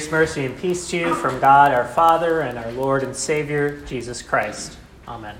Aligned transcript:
Grace, 0.00 0.12
mercy, 0.12 0.46
and 0.46 0.56
peace 0.56 0.88
to 0.88 0.96
you 0.96 1.14
from 1.14 1.38
God 1.40 1.72
our 1.72 1.84
Father 1.84 2.40
and 2.40 2.56
our 2.56 2.72
Lord 2.72 3.02
and 3.02 3.14
Savior, 3.14 3.82
Jesus 3.82 4.22
Christ. 4.22 4.78
Amen. 5.06 5.36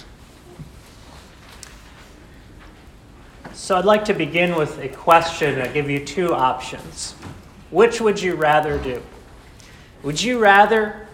So 3.55 3.79
I'd 3.79 3.87
like 3.87 4.05
to 4.05 4.13
begin 4.13 4.55
with 4.57 4.79
a 4.79 4.89
question. 4.89 5.63
I 5.63 5.69
give 5.69 5.89
you 5.89 6.05
two 6.05 6.35
options. 6.35 7.13
Which 7.71 8.03
would 8.03 8.21
you 8.21 8.35
rather 8.35 8.79
do? 8.79 9.03
Would 10.03 10.21
you 10.21 10.39
rather 10.39 11.09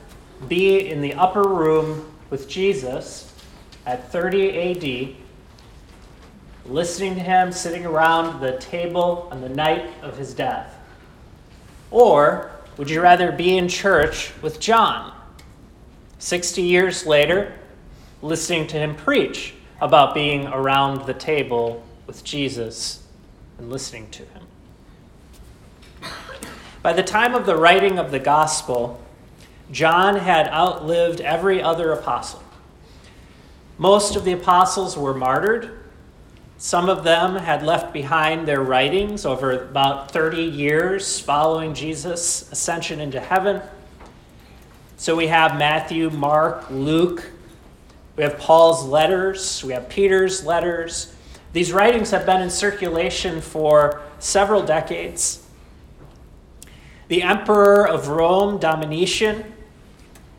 be 0.48 0.90
in 0.90 1.00
the 1.00 1.14
upper 1.14 1.44
room 1.44 2.12
with 2.30 2.48
Jesus 2.48 3.32
at 3.86 4.10
30 4.10 5.14
AD, 5.14 5.14
listening 6.68 7.14
to 7.14 7.20
him 7.20 7.52
sitting 7.52 7.86
around 7.86 8.40
the 8.40 8.58
table 8.58 9.28
on 9.30 9.40
the 9.40 9.48
night 9.48 9.88
of 10.02 10.18
his 10.18 10.34
death? 10.34 10.76
Or 11.92 12.50
would 12.76 12.90
you 12.90 13.00
rather 13.00 13.32
be 13.32 13.56
in 13.56 13.68
church 13.68 14.32
with 14.42 14.60
John, 14.60 15.12
60 16.18 16.62
years 16.62 17.06
later, 17.06 17.54
listening 18.22 18.66
to 18.68 18.76
him 18.76 18.94
preach 18.94 19.54
about 19.80 20.14
being 20.14 20.46
around 20.46 21.06
the 21.06 21.14
table 21.14 21.82
with 22.06 22.24
Jesus 22.24 23.02
and 23.58 23.70
listening 23.70 24.10
to 24.10 24.24
him? 24.24 24.42
By 26.82 26.92
the 26.92 27.02
time 27.02 27.34
of 27.34 27.46
the 27.46 27.56
writing 27.56 27.98
of 27.98 28.10
the 28.10 28.20
gospel, 28.20 29.00
John 29.72 30.16
had 30.16 30.46
outlived 30.48 31.20
every 31.20 31.60
other 31.60 31.92
apostle. 31.92 32.42
Most 33.78 34.16
of 34.16 34.24
the 34.24 34.32
apostles 34.32 34.96
were 34.96 35.14
martyred 35.14 35.85
some 36.58 36.88
of 36.88 37.04
them 37.04 37.36
had 37.36 37.62
left 37.62 37.92
behind 37.92 38.48
their 38.48 38.62
writings 38.62 39.26
over 39.26 39.52
about 39.52 40.10
30 40.10 40.42
years 40.42 41.20
following 41.20 41.74
Jesus' 41.74 42.50
ascension 42.50 42.98
into 42.98 43.20
heaven. 43.20 43.60
So 44.96 45.14
we 45.14 45.26
have 45.26 45.58
Matthew, 45.58 46.08
Mark, 46.08 46.70
Luke, 46.70 47.30
we 48.16 48.22
have 48.24 48.38
Paul's 48.38 48.86
letters, 48.86 49.62
we 49.62 49.74
have 49.74 49.90
Peter's 49.90 50.46
letters. 50.46 51.14
These 51.52 51.72
writings 51.72 52.10
have 52.12 52.24
been 52.24 52.40
in 52.40 52.48
circulation 52.48 53.42
for 53.42 54.00
several 54.18 54.62
decades. 54.62 55.46
The 57.08 57.22
emperor 57.22 57.86
of 57.86 58.08
Rome, 58.08 58.58
Domitian, 58.58 59.52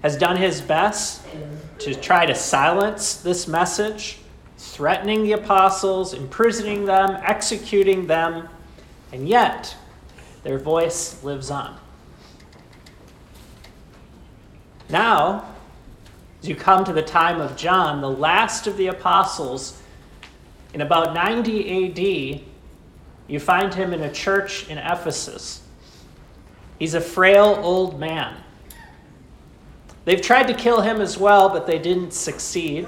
has 0.02 0.18
done 0.18 0.38
his 0.38 0.62
best 0.62 1.22
to 1.80 1.94
try 1.94 2.26
to 2.26 2.34
silence 2.34 3.18
this 3.18 3.48
message 3.48 4.18
threatening 4.58 5.24
the 5.24 5.34
apostles, 5.34 6.14
imprisoning 6.14 6.86
them, 6.86 7.18
executing 7.24 8.08
them, 8.08 8.50
and 9.14 9.28
yet 9.28 9.76
their 10.44 10.58
voice 10.58 11.24
lives 11.24 11.52
on. 11.52 11.78
Now, 14.90 15.54
as 16.42 16.50
you 16.50 16.56
come 16.56 16.84
to 16.86 16.94
the 16.94 17.02
time 17.02 17.40
of 17.40 17.56
John, 17.56 18.02
the 18.02 18.10
last 18.10 18.68
of 18.68 18.78
the 18.78 18.88
apostles, 18.88 19.82
in 20.74 20.82
about 20.82 21.14
90 21.14 22.36
AD, 22.36 22.42
you 23.28 23.40
find 23.40 23.74
him 23.74 23.94
in 23.94 24.02
a 24.02 24.12
church 24.12 24.70
in 24.70 24.78
Ephesus. 24.78 25.62
He's 26.80 26.94
a 26.94 27.02
frail 27.02 27.60
old 27.62 28.00
man. 28.00 28.38
They've 30.06 30.22
tried 30.22 30.48
to 30.48 30.54
kill 30.54 30.82
him 30.82 31.02
as 31.02 31.18
well, 31.18 31.50
but 31.50 31.68
they 31.68 31.80
didn't 31.80 32.14
succeed. 32.14 32.88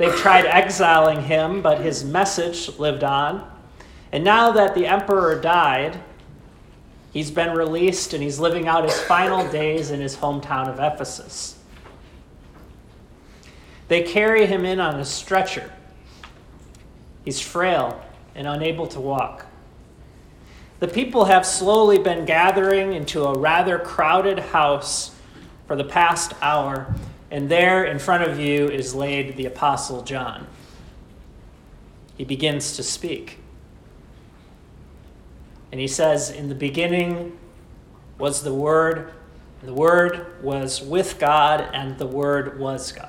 They've 0.00 0.16
tried 0.16 0.46
exiling 0.46 1.24
him, 1.24 1.60
but 1.60 1.82
his 1.82 2.04
message 2.04 2.78
lived 2.78 3.04
on. 3.04 3.46
And 4.12 4.24
now 4.24 4.50
that 4.52 4.74
the 4.74 4.86
emperor 4.86 5.38
died, 5.38 6.00
he's 7.12 7.30
been 7.30 7.54
released 7.54 8.14
and 8.14 8.22
he's 8.22 8.38
living 8.38 8.66
out 8.66 8.84
his 8.84 8.98
final 9.00 9.46
days 9.52 9.90
in 9.90 10.00
his 10.00 10.16
hometown 10.16 10.68
of 10.70 10.80
Ephesus. 10.80 11.58
They 13.88 14.02
carry 14.02 14.46
him 14.46 14.64
in 14.64 14.80
on 14.80 14.98
a 14.98 15.04
stretcher. 15.04 15.70
He's 17.26 17.38
frail 17.38 18.02
and 18.34 18.46
unable 18.46 18.86
to 18.86 19.00
walk. 19.00 19.44
The 20.78 20.88
people 20.88 21.26
have 21.26 21.44
slowly 21.44 21.98
been 21.98 22.24
gathering 22.24 22.94
into 22.94 23.24
a 23.24 23.38
rather 23.38 23.78
crowded 23.78 24.38
house 24.38 25.14
for 25.66 25.76
the 25.76 25.84
past 25.84 26.32
hour 26.40 26.94
and 27.30 27.48
there 27.48 27.84
in 27.84 27.98
front 27.98 28.24
of 28.24 28.38
you 28.40 28.68
is 28.68 28.94
laid 28.94 29.36
the 29.36 29.46
Apostle 29.46 30.02
John. 30.02 30.46
He 32.16 32.24
begins 32.24 32.76
to 32.76 32.82
speak. 32.82 33.38
And 35.72 35.80
he 35.80 35.86
says, 35.86 36.30
In 36.30 36.48
the 36.48 36.54
beginning 36.54 37.38
was 38.18 38.42
the 38.42 38.52
Word, 38.52 39.12
and 39.60 39.68
the 39.68 39.74
Word 39.74 40.42
was 40.42 40.82
with 40.82 41.18
God, 41.18 41.68
and 41.72 41.96
the 41.98 42.06
Word 42.06 42.58
was 42.58 42.92
God. 42.92 43.08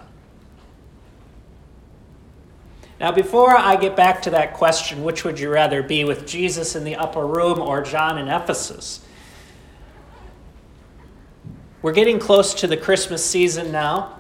Now, 3.00 3.12
before 3.12 3.58
I 3.58 3.78
get 3.78 3.96
back 3.96 4.22
to 4.22 4.30
that 4.30 4.54
question, 4.54 5.04
which 5.04 5.24
would 5.24 5.40
you 5.40 5.50
rather 5.50 5.81
be 5.81 6.04
with 6.04 6.28
Jesus 6.28 6.76
in 6.76 6.84
the 6.84 6.96
upper 6.96 7.26
room 7.26 7.60
or 7.60 7.81
John 7.81 8.20
in 8.20 8.28
Ephesus? 8.28 9.04
We're 11.81 11.94
getting 11.94 12.19
close 12.19 12.53
to 12.56 12.68
the 12.68 12.78
Christmas 12.78 13.25
season 13.25 13.72
now 13.72 14.19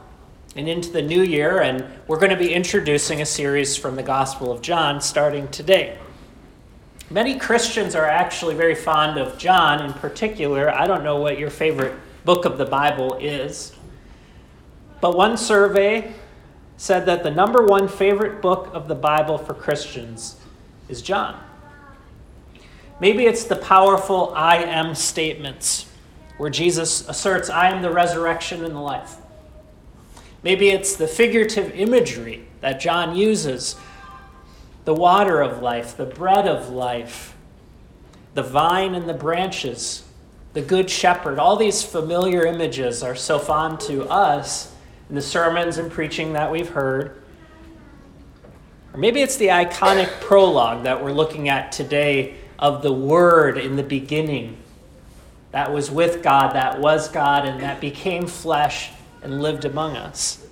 and 0.55 0.67
into 0.67 0.89
the 0.89 1.03
new 1.03 1.21
year, 1.21 1.61
and 1.61 1.85
we're 2.07 2.17
going 2.17 2.31
to 2.31 2.35
be 2.35 2.51
introducing 2.51 3.21
a 3.21 3.25
series 3.25 3.77
from 3.77 3.95
the 3.95 4.01
Gospel 4.01 4.51
of 4.51 4.63
John 4.63 4.99
starting 4.99 5.47
today. 5.49 5.99
Many 7.11 7.37
Christians 7.37 7.93
are 7.93 8.07
actually 8.07 8.55
very 8.55 8.73
fond 8.73 9.19
of 9.19 9.37
John 9.37 9.85
in 9.85 9.93
particular. 9.93 10.71
I 10.71 10.87
don't 10.87 11.03
know 11.03 11.17
what 11.17 11.37
your 11.37 11.51
favorite 11.51 11.93
book 12.25 12.45
of 12.45 12.57
the 12.57 12.65
Bible 12.65 13.13
is, 13.21 13.75
but 14.99 15.15
one 15.15 15.37
survey 15.37 16.15
said 16.77 17.05
that 17.05 17.21
the 17.21 17.29
number 17.29 17.63
one 17.63 17.87
favorite 17.87 18.41
book 18.41 18.71
of 18.73 18.87
the 18.87 18.95
Bible 18.95 19.37
for 19.37 19.53
Christians 19.53 20.37
is 20.89 21.03
John. 21.03 21.39
Maybe 22.99 23.27
it's 23.27 23.43
the 23.43 23.55
powerful 23.55 24.33
I 24.35 24.63
am 24.63 24.95
statements 24.95 25.90
where 26.41 26.49
Jesus 26.49 27.07
asserts, 27.07 27.51
I 27.51 27.69
am 27.69 27.83
the 27.83 27.91
resurrection 27.91 28.65
and 28.65 28.73
the 28.73 28.79
life. 28.79 29.17
Maybe 30.41 30.69
it's 30.69 30.95
the 30.95 31.05
figurative 31.05 31.71
imagery 31.75 32.47
that 32.61 32.79
John 32.79 33.15
uses 33.15 33.75
the 34.83 34.93
water 34.95 35.39
of 35.41 35.61
life, 35.61 35.95
the 35.95 36.07
bread 36.07 36.47
of 36.47 36.69
life, 36.69 37.35
the 38.33 38.41
vine 38.41 38.95
and 38.95 39.07
the 39.07 39.13
branches, 39.13 40.03
the 40.53 40.63
good 40.63 40.89
shepherd. 40.89 41.37
All 41.37 41.57
these 41.57 41.83
familiar 41.83 42.43
images 42.47 43.03
are 43.03 43.15
so 43.15 43.37
fond 43.37 43.79
to 43.81 44.09
us 44.09 44.73
in 45.09 45.13
the 45.13 45.21
sermons 45.21 45.77
and 45.77 45.91
preaching 45.91 46.33
that 46.33 46.51
we've 46.51 46.69
heard. 46.69 47.21
Or 48.93 48.99
maybe 48.99 49.21
it's 49.21 49.35
the 49.35 49.49
iconic 49.49 50.09
prologue 50.21 50.85
that 50.85 51.03
we're 51.03 51.13
looking 51.13 51.49
at 51.49 51.71
today 51.71 52.37
of 52.57 52.81
the 52.81 52.91
Word 52.91 53.59
in 53.59 53.75
the 53.75 53.83
beginning 53.83 54.57
that 55.51 55.71
was 55.71 55.91
with 55.91 56.23
God, 56.23 56.55
that 56.55 56.79
was 56.79 57.09
God, 57.09 57.45
and 57.45 57.61
that 57.61 57.81
became 57.81 58.27
flesh 58.27 58.91
and 59.21 59.41
lived 59.41 59.65
among 59.65 59.97
us. 59.97 60.45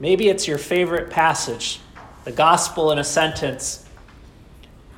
Maybe 0.00 0.28
it's 0.28 0.46
your 0.46 0.58
favorite 0.58 1.10
passage, 1.10 1.80
the 2.24 2.32
gospel 2.32 2.92
in 2.92 2.98
a 2.98 3.04
sentence. 3.04 3.84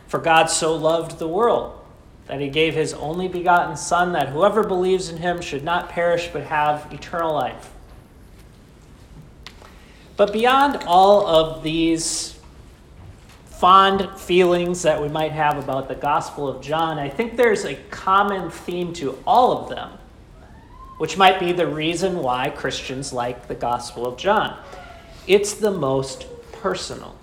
For 0.08 0.18
God 0.18 0.46
so 0.46 0.74
loved 0.74 1.18
the 1.18 1.28
world 1.28 1.78
that 2.26 2.40
he 2.40 2.48
gave 2.48 2.74
his 2.74 2.94
only 2.94 3.28
begotten 3.28 3.76
Son, 3.76 4.12
that 4.12 4.28
whoever 4.28 4.62
believes 4.62 5.08
in 5.08 5.16
him 5.16 5.40
should 5.40 5.64
not 5.64 5.88
perish 5.88 6.28
but 6.32 6.44
have 6.44 6.92
eternal 6.92 7.34
life. 7.34 7.70
But 10.16 10.32
beyond 10.32 10.84
all 10.86 11.26
of 11.26 11.62
these 11.62 12.38
fond 13.60 14.08
feelings 14.18 14.80
that 14.80 15.02
we 15.02 15.06
might 15.06 15.32
have 15.32 15.58
about 15.58 15.86
the 15.86 15.94
Gospel 15.94 16.48
of 16.48 16.62
John, 16.62 16.98
I 16.98 17.10
think 17.10 17.36
there's 17.36 17.66
a 17.66 17.74
common 17.90 18.50
theme 18.50 18.94
to 18.94 19.18
all 19.26 19.58
of 19.58 19.68
them, 19.68 19.90
which 20.96 21.18
might 21.18 21.38
be 21.38 21.52
the 21.52 21.66
reason 21.66 22.20
why 22.22 22.48
Christians 22.48 23.12
like 23.12 23.48
the 23.48 23.54
Gospel 23.54 24.06
of 24.06 24.16
John. 24.16 24.58
It's 25.26 25.52
the 25.52 25.70
most 25.70 26.24
personal. 26.52 27.14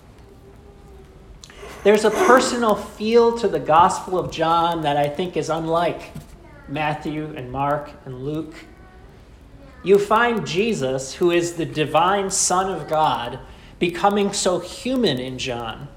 There's 1.82 2.04
a 2.04 2.10
personal 2.10 2.76
feel 2.76 3.36
to 3.38 3.48
the 3.48 3.58
Gospel 3.58 4.16
of 4.16 4.30
John 4.30 4.82
that 4.82 4.96
I 4.96 5.08
think 5.08 5.36
is 5.36 5.50
unlike 5.50 6.12
Matthew 6.68 7.34
and 7.36 7.50
Mark 7.50 7.90
and 8.04 8.22
Luke. 8.24 8.54
You 9.82 9.98
find 9.98 10.46
Jesus, 10.46 11.14
who 11.14 11.32
is 11.32 11.54
the 11.54 11.66
divine 11.66 12.30
Son 12.30 12.72
of 12.72 12.86
God, 12.86 13.40
becoming 13.80 14.32
so 14.32 14.60
human 14.60 15.18
in 15.18 15.36
John 15.36 15.88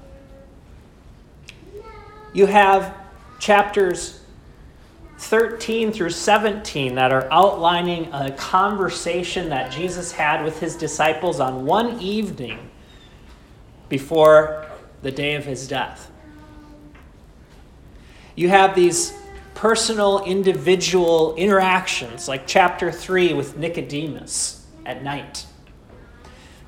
you 2.32 2.46
have 2.46 2.96
chapters 3.38 4.20
13 5.18 5.92
through 5.92 6.10
17 6.10 6.96
that 6.96 7.12
are 7.12 7.28
outlining 7.30 8.12
a 8.12 8.32
conversation 8.32 9.50
that 9.50 9.70
Jesus 9.70 10.10
had 10.10 10.44
with 10.44 10.58
his 10.58 10.76
disciples 10.76 11.38
on 11.38 11.64
one 11.64 12.00
evening 12.00 12.70
before 13.88 14.66
the 15.02 15.10
day 15.10 15.34
of 15.34 15.44
his 15.44 15.68
death. 15.68 16.10
You 18.34 18.48
have 18.48 18.74
these 18.74 19.12
personal, 19.54 20.24
individual 20.24 21.34
interactions, 21.36 22.26
like 22.26 22.46
chapter 22.46 22.90
3 22.90 23.34
with 23.34 23.56
Nicodemus 23.56 24.66
at 24.86 25.04
night, 25.04 25.46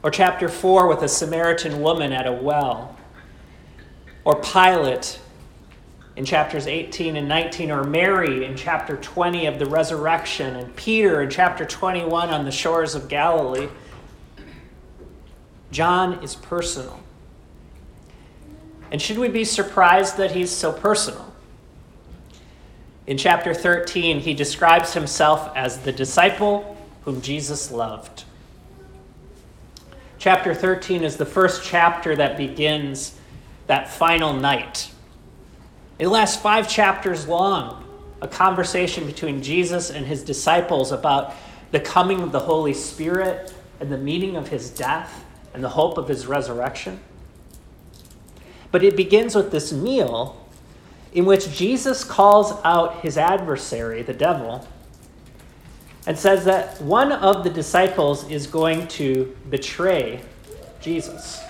or 0.02 0.10
chapter 0.10 0.48
4 0.48 0.86
with 0.86 1.02
a 1.02 1.08
Samaritan 1.08 1.80
woman 1.80 2.12
at 2.12 2.26
a 2.26 2.32
well, 2.32 2.96
or 4.24 4.40
Pilate 4.40 5.18
in 6.16 6.24
chapters 6.24 6.66
18 6.66 7.16
and 7.16 7.28
19, 7.28 7.70
or 7.70 7.82
Mary 7.82 8.44
in 8.44 8.56
chapter 8.56 8.96
20 8.96 9.46
of 9.46 9.58
the 9.58 9.66
resurrection, 9.66 10.54
and 10.56 10.74
Peter 10.76 11.22
in 11.22 11.30
chapter 11.30 11.64
21 11.64 12.30
on 12.30 12.44
the 12.44 12.52
shores 12.52 12.94
of 12.94 13.08
Galilee. 13.08 13.68
John 15.72 16.22
is 16.22 16.36
personal. 16.36 17.00
And 18.92 19.02
should 19.02 19.18
we 19.18 19.28
be 19.28 19.44
surprised 19.44 20.16
that 20.18 20.30
he's 20.30 20.52
so 20.52 20.72
personal? 20.72 21.32
In 23.08 23.18
chapter 23.18 23.52
13, 23.52 24.20
he 24.20 24.34
describes 24.34 24.94
himself 24.94 25.50
as 25.56 25.80
the 25.80 25.90
disciple 25.90 26.76
whom 27.04 27.20
Jesus 27.20 27.72
loved. 27.72 28.24
Chapter 30.18 30.54
13 30.54 31.02
is 31.02 31.16
the 31.16 31.26
first 31.26 31.64
chapter 31.64 32.14
that 32.14 32.36
begins 32.36 33.18
that 33.66 33.92
final 33.92 34.32
night 34.32 34.93
it 36.04 36.10
lasts 36.10 36.36
five 36.36 36.68
chapters 36.68 37.26
long, 37.26 37.82
a 38.20 38.28
conversation 38.28 39.06
between 39.06 39.42
Jesus 39.42 39.88
and 39.88 40.04
his 40.04 40.22
disciples 40.22 40.92
about 40.92 41.32
the 41.70 41.80
coming 41.80 42.20
of 42.20 42.30
the 42.30 42.40
Holy 42.40 42.74
Spirit 42.74 43.54
and 43.80 43.90
the 43.90 43.96
meaning 43.96 44.36
of 44.36 44.48
his 44.48 44.68
death 44.68 45.24
and 45.54 45.64
the 45.64 45.70
hope 45.70 45.96
of 45.96 46.06
his 46.06 46.26
resurrection. 46.26 47.00
But 48.70 48.84
it 48.84 48.98
begins 48.98 49.34
with 49.34 49.50
this 49.50 49.72
meal 49.72 50.46
in 51.14 51.24
which 51.24 51.50
Jesus 51.56 52.04
calls 52.04 52.52
out 52.64 53.00
his 53.00 53.16
adversary, 53.16 54.02
the 54.02 54.12
devil, 54.12 54.68
and 56.06 56.18
says 56.18 56.44
that 56.44 56.82
one 56.82 57.12
of 57.12 57.44
the 57.44 57.50
disciples 57.50 58.30
is 58.30 58.46
going 58.46 58.88
to 58.88 59.34
betray 59.48 60.20
Jesus 60.82 61.42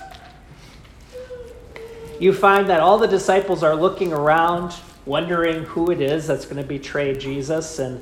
you 2.19 2.33
find 2.33 2.69
that 2.69 2.79
all 2.79 2.97
the 2.97 3.07
disciples 3.07 3.63
are 3.63 3.75
looking 3.75 4.13
around, 4.13 4.73
wondering 5.05 5.63
who 5.63 5.91
it 5.91 6.01
is 6.01 6.27
that's 6.27 6.45
going 6.45 6.61
to 6.61 6.67
betray 6.67 7.15
Jesus. 7.15 7.79
And 7.79 8.01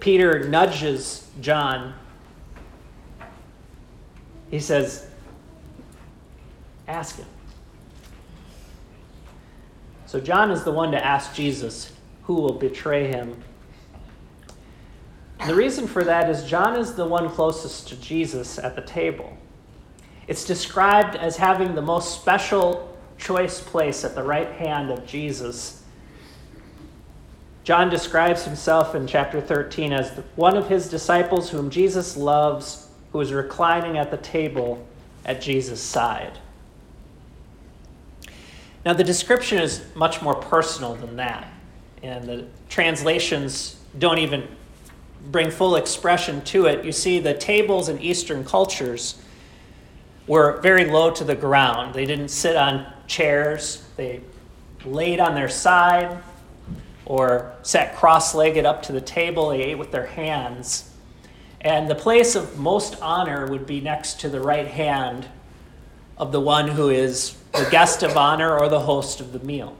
Peter 0.00 0.48
nudges 0.48 1.28
John. 1.40 1.94
He 4.50 4.60
says, 4.60 5.08
Ask 6.88 7.16
him. 7.16 7.26
So 10.06 10.20
John 10.20 10.50
is 10.50 10.62
the 10.64 10.72
one 10.72 10.90
to 10.92 11.02
ask 11.02 11.34
Jesus 11.34 11.92
who 12.24 12.34
will 12.34 12.54
betray 12.54 13.06
him. 13.06 13.42
The 15.46 15.54
reason 15.54 15.86
for 15.86 16.04
that 16.04 16.28
is 16.28 16.44
John 16.44 16.78
is 16.78 16.94
the 16.94 17.06
one 17.06 17.30
closest 17.30 17.88
to 17.88 17.96
Jesus 17.96 18.58
at 18.58 18.76
the 18.76 18.82
table. 18.82 19.36
It's 20.28 20.44
described 20.44 21.16
as 21.16 21.36
having 21.36 21.74
the 21.74 21.82
most 21.82 22.20
special 22.20 22.91
choice 23.22 23.60
place 23.60 24.04
at 24.04 24.14
the 24.14 24.22
right 24.22 24.50
hand 24.50 24.90
of 24.90 25.06
Jesus. 25.06 25.82
John 27.64 27.88
describes 27.88 28.44
himself 28.44 28.96
in 28.96 29.06
chapter 29.06 29.40
13 29.40 29.92
as 29.92 30.10
one 30.34 30.56
of 30.56 30.68
his 30.68 30.88
disciples 30.88 31.48
whom 31.48 31.70
Jesus 31.70 32.16
loves, 32.16 32.88
who 33.12 33.20
is 33.20 33.32
reclining 33.32 33.96
at 33.96 34.10
the 34.10 34.16
table 34.16 34.84
at 35.24 35.40
Jesus' 35.40 35.80
side. 35.80 36.38
Now, 38.84 38.94
the 38.94 39.04
description 39.04 39.58
is 39.58 39.84
much 39.94 40.20
more 40.22 40.34
personal 40.34 40.96
than 40.96 41.14
that, 41.16 41.46
and 42.02 42.24
the 42.24 42.46
translations 42.68 43.76
don't 44.00 44.18
even 44.18 44.48
bring 45.30 45.52
full 45.52 45.76
expression 45.76 46.42
to 46.46 46.66
it. 46.66 46.84
You 46.84 46.90
see, 46.90 47.20
the 47.20 47.34
tables 47.34 47.88
in 47.88 48.00
Eastern 48.00 48.44
cultures 48.44 49.22
were 50.26 50.60
very 50.62 50.86
low 50.86 51.12
to 51.12 51.22
the 51.22 51.36
ground. 51.36 51.94
They 51.94 52.06
didn't 52.06 52.28
sit 52.28 52.56
on 52.56 52.92
chairs. 53.12 53.84
They 53.96 54.20
laid 54.84 55.20
on 55.20 55.34
their 55.34 55.48
side 55.48 56.18
or 57.04 57.52
sat 57.62 57.94
cross 57.94 58.34
legged 58.34 58.64
up 58.64 58.82
to 58.84 58.92
the 58.92 59.00
table. 59.00 59.50
They 59.50 59.62
ate 59.62 59.78
with 59.78 59.92
their 59.92 60.06
hands. 60.06 60.90
And 61.60 61.88
the 61.88 61.94
place 61.94 62.34
of 62.34 62.58
most 62.58 63.00
honor 63.00 63.46
would 63.46 63.66
be 63.66 63.80
next 63.80 64.20
to 64.20 64.28
the 64.28 64.40
right 64.40 64.66
hand 64.66 65.28
of 66.16 66.32
the 66.32 66.40
one 66.40 66.68
who 66.68 66.88
is 66.88 67.36
the 67.52 67.68
guest 67.70 68.02
of 68.02 68.16
honor 68.16 68.58
or 68.58 68.68
the 68.68 68.80
host 68.80 69.20
of 69.20 69.32
the 69.32 69.38
meal. 69.40 69.76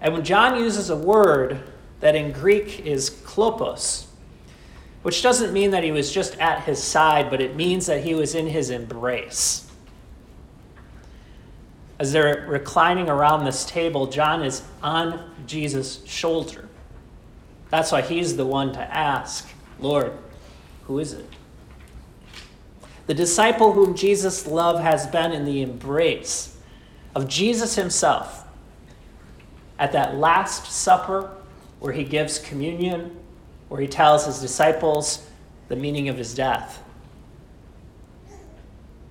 And 0.00 0.14
when 0.14 0.24
John 0.24 0.58
uses 0.58 0.88
a 0.88 0.96
word 0.96 1.62
that 2.00 2.16
in 2.16 2.32
Greek 2.32 2.80
is 2.86 3.10
kolpos, 3.10 4.06
which 5.02 5.22
doesn't 5.22 5.52
mean 5.52 5.72
that 5.72 5.84
he 5.84 5.92
was 5.92 6.12
just 6.12 6.38
at 6.38 6.64
his 6.64 6.82
side, 6.82 7.28
but 7.28 7.40
it 7.40 7.56
means 7.56 7.86
that 7.86 8.04
he 8.04 8.14
was 8.14 8.34
in 8.34 8.46
his 8.46 8.70
embrace. 8.70 9.70
As 12.02 12.10
they're 12.10 12.44
reclining 12.48 13.08
around 13.08 13.44
this 13.44 13.64
table, 13.64 14.08
John 14.08 14.42
is 14.42 14.64
on 14.82 15.30
Jesus' 15.46 16.04
shoulder. 16.04 16.68
That's 17.70 17.92
why 17.92 18.02
he's 18.02 18.36
the 18.36 18.44
one 18.44 18.72
to 18.72 18.80
ask, 18.80 19.48
Lord, 19.78 20.12
who 20.88 20.98
is 20.98 21.12
it? 21.12 21.24
The 23.06 23.14
disciple 23.14 23.72
whom 23.72 23.94
Jesus 23.94 24.48
loved 24.48 24.82
has 24.82 25.06
been 25.06 25.30
in 25.30 25.44
the 25.44 25.62
embrace 25.62 26.56
of 27.14 27.28
Jesus 27.28 27.76
himself 27.76 28.48
at 29.78 29.92
that 29.92 30.16
Last 30.16 30.72
Supper 30.72 31.30
where 31.78 31.92
he 31.92 32.02
gives 32.02 32.40
communion, 32.40 33.16
where 33.68 33.80
he 33.80 33.86
tells 33.86 34.26
his 34.26 34.40
disciples 34.40 35.30
the 35.68 35.76
meaning 35.76 36.08
of 36.08 36.18
his 36.18 36.34
death. 36.34 36.82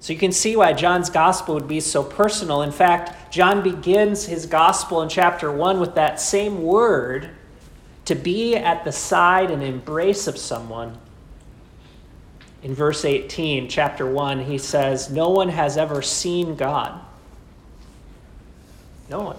So 0.02 0.14
you 0.14 0.20
can 0.20 0.32
see 0.32 0.56
why 0.56 0.74
John's 0.74 1.12
gospel 1.12 1.54
would 1.54 1.68
be 1.68 1.80
so 1.80 2.04
personal. 2.04 2.64
In 2.64 2.72
fact, 2.72 3.32
John 3.32 3.62
begins 3.62 4.26
his 4.26 4.48
gospel 4.48 5.04
in 5.04 5.10
chapter 5.10 5.52
1 5.52 5.80
with 5.80 5.94
that 5.94 6.20
same 6.20 6.64
word 6.64 7.30
to 8.06 8.16
be 8.16 8.56
at 8.56 8.84
the 8.84 8.92
side 8.92 9.52
and 9.52 9.62
embrace 9.62 10.26
of 10.26 10.40
someone. 10.40 10.98
In 12.64 12.74
verse 12.74 13.06
18, 13.06 13.70
chapter 13.70 14.10
1, 14.10 14.46
he 14.46 14.58
says, 14.58 15.12
No 15.12 15.30
one 15.30 15.50
has 15.50 15.78
ever 15.78 16.02
seen 16.02 16.56
God. 16.56 17.00
No 19.08 19.20
one. 19.20 19.38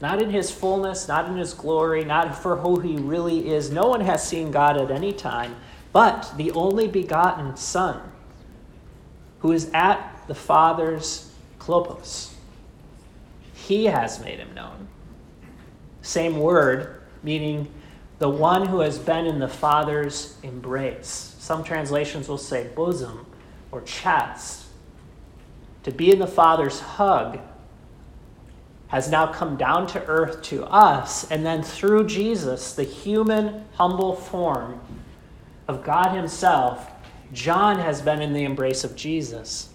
Not 0.00 0.22
in 0.22 0.30
his 0.30 0.50
fullness, 0.50 1.08
not 1.08 1.26
in 1.26 1.36
his 1.36 1.52
glory, 1.52 2.06
not 2.06 2.34
for 2.34 2.56
who 2.56 2.80
he 2.80 2.96
really 2.96 3.50
is. 3.50 3.70
No 3.70 3.86
one 3.86 4.00
has 4.00 4.26
seen 4.26 4.50
God 4.50 4.78
at 4.78 4.90
any 4.90 5.12
time, 5.12 5.56
but 5.92 6.32
the 6.38 6.52
only 6.52 6.88
begotten 6.88 7.54
Son 7.58 8.00
who 9.40 9.52
is 9.52 9.70
at 9.72 10.24
the 10.26 10.34
Father's 10.34 11.32
kolpos. 11.58 12.32
He 13.54 13.86
has 13.86 14.20
made 14.20 14.38
him 14.38 14.54
known. 14.54 14.88
Same 16.02 16.38
word, 16.38 17.02
meaning 17.22 17.68
the 18.18 18.28
one 18.28 18.66
who 18.66 18.80
has 18.80 18.98
been 18.98 19.26
in 19.26 19.38
the 19.38 19.48
Father's 19.48 20.36
embrace. 20.42 21.34
Some 21.38 21.64
translations 21.64 22.28
will 22.28 22.38
say 22.38 22.68
bosom 22.74 23.26
or 23.72 23.82
chest. 23.82 24.64
To 25.82 25.90
be 25.90 26.12
in 26.12 26.18
the 26.18 26.26
Father's 26.26 26.80
hug 26.80 27.40
has 28.88 29.10
now 29.10 29.32
come 29.32 29.56
down 29.56 29.86
to 29.88 30.04
earth 30.06 30.42
to 30.42 30.64
us, 30.66 31.30
and 31.30 31.44
then 31.44 31.62
through 31.62 32.06
Jesus, 32.06 32.72
the 32.72 32.84
human, 32.84 33.64
humble 33.74 34.14
form 34.14 34.80
of 35.66 35.84
God 35.84 36.14
Himself, 36.14 36.88
John 37.32 37.78
has 37.78 38.02
been 38.02 38.20
in 38.20 38.32
the 38.32 38.44
embrace 38.44 38.84
of 38.84 38.96
Jesus. 38.96 39.68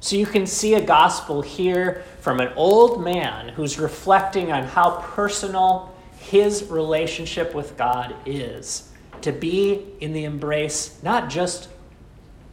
So 0.00 0.16
you 0.16 0.26
can 0.26 0.46
see 0.46 0.74
a 0.74 0.80
gospel 0.80 1.42
here 1.42 2.04
from 2.20 2.40
an 2.40 2.52
old 2.54 3.02
man 3.02 3.48
who's 3.48 3.78
reflecting 3.78 4.52
on 4.52 4.64
how 4.64 5.00
personal 5.00 5.94
his 6.18 6.64
relationship 6.64 7.54
with 7.54 7.76
God 7.76 8.14
is. 8.24 8.90
To 9.22 9.32
be 9.32 9.84
in 10.00 10.12
the 10.12 10.24
embrace 10.24 11.00
not 11.02 11.30
just 11.30 11.68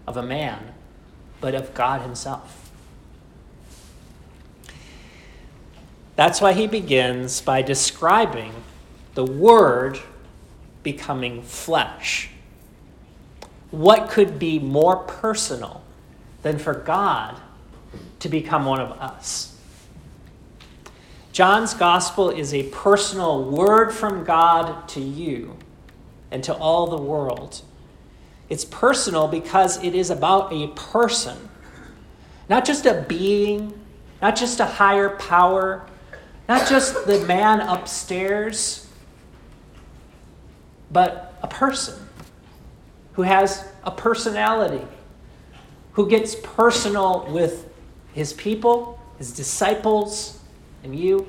of 0.08 0.18
a 0.18 0.24
man, 0.24 0.74
but 1.42 1.56
of 1.56 1.74
God 1.74 2.02
Himself. 2.02 2.72
That's 6.16 6.40
why 6.40 6.54
he 6.54 6.68
begins 6.68 7.42
by 7.42 7.62
describing 7.62 8.54
the 9.16 9.26
Word 9.26 10.00
becoming 10.84 11.42
flesh 11.42 12.30
what 13.74 14.08
could 14.08 14.38
be 14.38 14.60
more 14.60 14.98
personal 14.98 15.82
than 16.44 16.60
for 16.60 16.76
God 16.76 17.42
to 18.20 18.30
become 18.30 18.66
one 18.66 18.80
of 18.80 18.92
us? 18.92 19.58
John's 21.32 21.74
gospel 21.74 22.30
is 22.30 22.54
a 22.54 22.70
personal 22.70 23.44
word 23.50 23.92
from 23.92 24.24
God 24.24 24.88
to 24.90 25.00
you 25.02 25.58
and 26.30 26.44
to 26.44 26.54
all 26.54 26.86
the 26.86 27.02
world. 27.02 27.64
It's 28.48 28.64
personal 28.64 29.28
because 29.28 29.84
it 29.84 29.96
is 29.96 30.12
about 30.12 30.54
a 30.54 30.68
person, 30.68 31.50
not 32.48 32.66
just 32.66 32.86
a 32.86 33.04
being, 33.08 33.74
not 34.22 34.36
just 34.36 34.60
a 34.60 34.66
higher 34.66 35.10
power, 35.10 35.88
Not 36.48 36.68
just 36.68 37.08
the 37.08 37.26
man 37.26 37.62
upstairs, 37.62 38.86
but 40.92 41.34
a 41.42 41.48
person 41.48 41.96
who 43.14 43.22
has 43.22 43.68
a 43.84 43.92
personality, 43.92 44.86
who 45.94 46.10
gets 46.10 46.36
personal 46.36 47.28
with 47.32 47.70
his 48.14 48.34
people, 48.34 49.00
his 49.18 49.32
disciples, 49.32 50.40
and 50.84 50.96
you. 50.96 51.28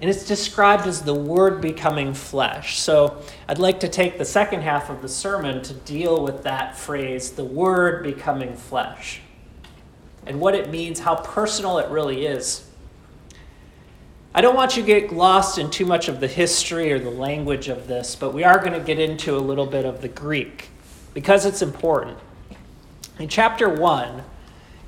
And 0.00 0.10
it's 0.10 0.26
described 0.26 0.86
as 0.86 1.02
the 1.02 1.14
Word 1.14 1.62
becoming 1.62 2.12
flesh. 2.12 2.78
So 2.78 3.22
I'd 3.48 3.58
like 3.58 3.80
to 3.80 3.88
take 3.88 4.18
the 4.18 4.24
second 4.24 4.62
half 4.62 4.90
of 4.90 5.00
the 5.00 5.08
sermon 5.08 5.62
to 5.62 5.72
deal 5.72 6.22
with 6.22 6.42
that 6.42 6.76
phrase, 6.76 7.32
the 7.32 7.44
Word 7.44 8.02
becoming 8.02 8.56
flesh, 8.56 9.20
and 10.26 10.38
what 10.40 10.54
it 10.54 10.70
means, 10.70 11.00
how 11.00 11.16
personal 11.16 11.78
it 11.78 11.88
really 11.90 12.26
is. 12.26 12.65
I 14.36 14.42
don't 14.42 14.54
want 14.54 14.76
you 14.76 14.82
to 14.82 14.86
get 14.86 15.12
lost 15.14 15.56
in 15.56 15.70
too 15.70 15.86
much 15.86 16.08
of 16.08 16.20
the 16.20 16.26
history 16.26 16.92
or 16.92 16.98
the 16.98 17.08
language 17.08 17.68
of 17.68 17.86
this, 17.86 18.14
but 18.14 18.34
we 18.34 18.44
are 18.44 18.58
going 18.58 18.74
to 18.74 18.80
get 18.80 18.98
into 18.98 19.34
a 19.34 19.40
little 19.40 19.64
bit 19.64 19.86
of 19.86 20.02
the 20.02 20.08
Greek 20.08 20.68
because 21.14 21.46
it's 21.46 21.62
important. 21.62 22.18
In 23.18 23.28
chapter 23.28 23.70
1, 23.70 24.22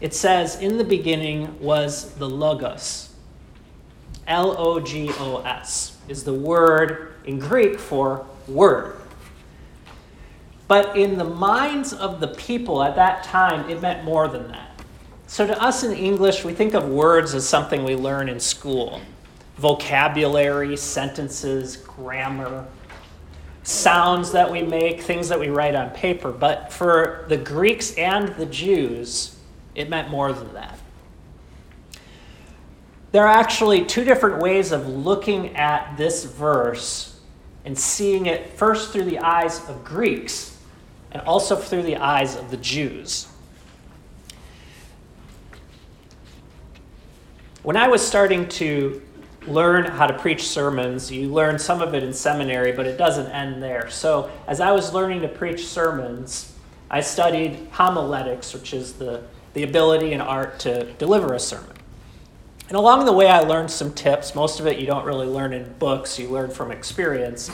it 0.03 0.13
says, 0.13 0.61
In 0.61 0.77
the 0.77 0.85
beginning 0.85 1.59
was 1.61 2.13
the 2.17 2.29
Logos 2.29 3.15
L 4.27 4.55
O 4.59 4.81
G 4.81 5.11
O 5.19 5.39
S 5.39 5.97
is 6.09 6.25
the 6.25 6.35
word 6.35 7.15
in 7.25 7.39
Greek 7.39 7.79
for 7.79 8.27
word. 8.49 9.01
But 10.67 10.95
in 10.95 11.17
the 11.17 11.25
minds 11.25 11.95
of 11.95 12.21
the 12.21 12.29
people 12.29 12.83
at 12.83 12.97
that 12.97 13.25
time, 13.25 13.71
it 13.71 13.81
meant 13.81 14.05
more 14.05 14.29
than 14.29 14.49
that. 14.49 14.83
So 15.27 15.47
to 15.47 15.59
us 15.59 15.85
in 15.85 15.93
English, 15.93 16.45
we 16.45 16.53
think 16.53 16.75
of 16.75 16.87
words 16.87 17.35
as 17.35 17.49
something 17.49 17.83
we 17.83 17.97
learn 17.97 18.29
in 18.29 18.41
school 18.41 19.01
vocabulary, 19.59 20.77
sentences, 20.77 21.77
grammar, 21.77 22.67
sounds 23.65 24.33
that 24.33 24.51
we 24.51 24.63
make, 24.63 25.03
things 25.03 25.29
that 25.29 25.39
we 25.39 25.49
write 25.49 25.75
on 25.75 25.91
paper. 25.91 26.33
But 26.33 26.73
for 26.73 27.27
the 27.29 27.37
Greeks 27.37 27.95
and 27.95 28.29
the 28.37 28.47
Jews, 28.47 29.37
it 29.75 29.91
meant 29.91 30.11
more 30.11 30.33
than 30.33 30.55
that. 30.55 30.79
There 33.11 33.27
are 33.27 33.39
actually 33.39 33.85
two 33.85 34.05
different 34.05 34.41
ways 34.41 34.71
of 34.71 34.87
looking 34.87 35.57
at 35.57 35.97
this 35.97 36.25
verse 36.25 37.19
and 37.65 37.77
seeing 37.79 38.27
it 38.27 38.51
first 38.55 38.93
through 38.93 39.05
the 39.05 39.19
eyes 39.19 39.69
of 39.69 39.85
Greeks 39.85 40.57
and 41.11 41.23
also 41.23 41.57
through 41.57 41.83
the 41.83 41.97
eyes 41.97 42.37
of 42.37 42.51
the 42.51 42.57
Jews. 42.59 43.27
When 47.63 47.77
I 47.77 47.89
was 47.89 48.07
starting 48.07 48.49
to 48.51 49.03
learn 49.47 49.85
how 49.85 50.07
to 50.07 50.19
preach 50.19 50.47
sermons, 50.47 51.11
you 51.11 51.29
learn 51.29 51.59
some 51.59 51.81
of 51.81 51.95
it 51.95 52.03
in 52.03 52.13
seminary, 52.13 52.73
but 52.73 52.87
it 52.87 52.99
doesn't 52.99 53.31
end 53.31 53.63
there. 53.63 53.89
So, 53.91 54.31
as 54.47 54.61
I 54.61 54.73
was 54.73 54.93
learning 54.93 55.23
to 55.23 55.29
preach 55.29 55.67
sermons, 55.67 56.55
I 56.91 57.01
studied 57.01 57.69
homiletics, 57.71 58.55
which 58.55 58.75
is 58.75 58.95
the, 58.95 59.23
the 59.55 59.63
ability 59.63 60.13
and 60.13 60.23
art 60.23 60.59
to 60.61 60.85
deliver 60.95 61.35
a 61.35 61.41
sermon. 61.41 61.77
And 62.69 62.77
along 62.77 63.07
the 63.07 63.13
way, 63.13 63.29
I 63.29 63.41
learned 63.41 63.71
some 63.71 63.95
tips. 63.95 64.35
Most 64.35 64.61
of 64.61 64.67
it 64.67 64.79
you 64.79 64.87
don't 64.87 65.05
really 65.05 65.27
learn 65.27 65.53
in 65.53 65.73
books, 65.75 66.19
you 66.19 66.29
learn 66.29 66.51
from 66.51 66.71
experience. 66.71 67.51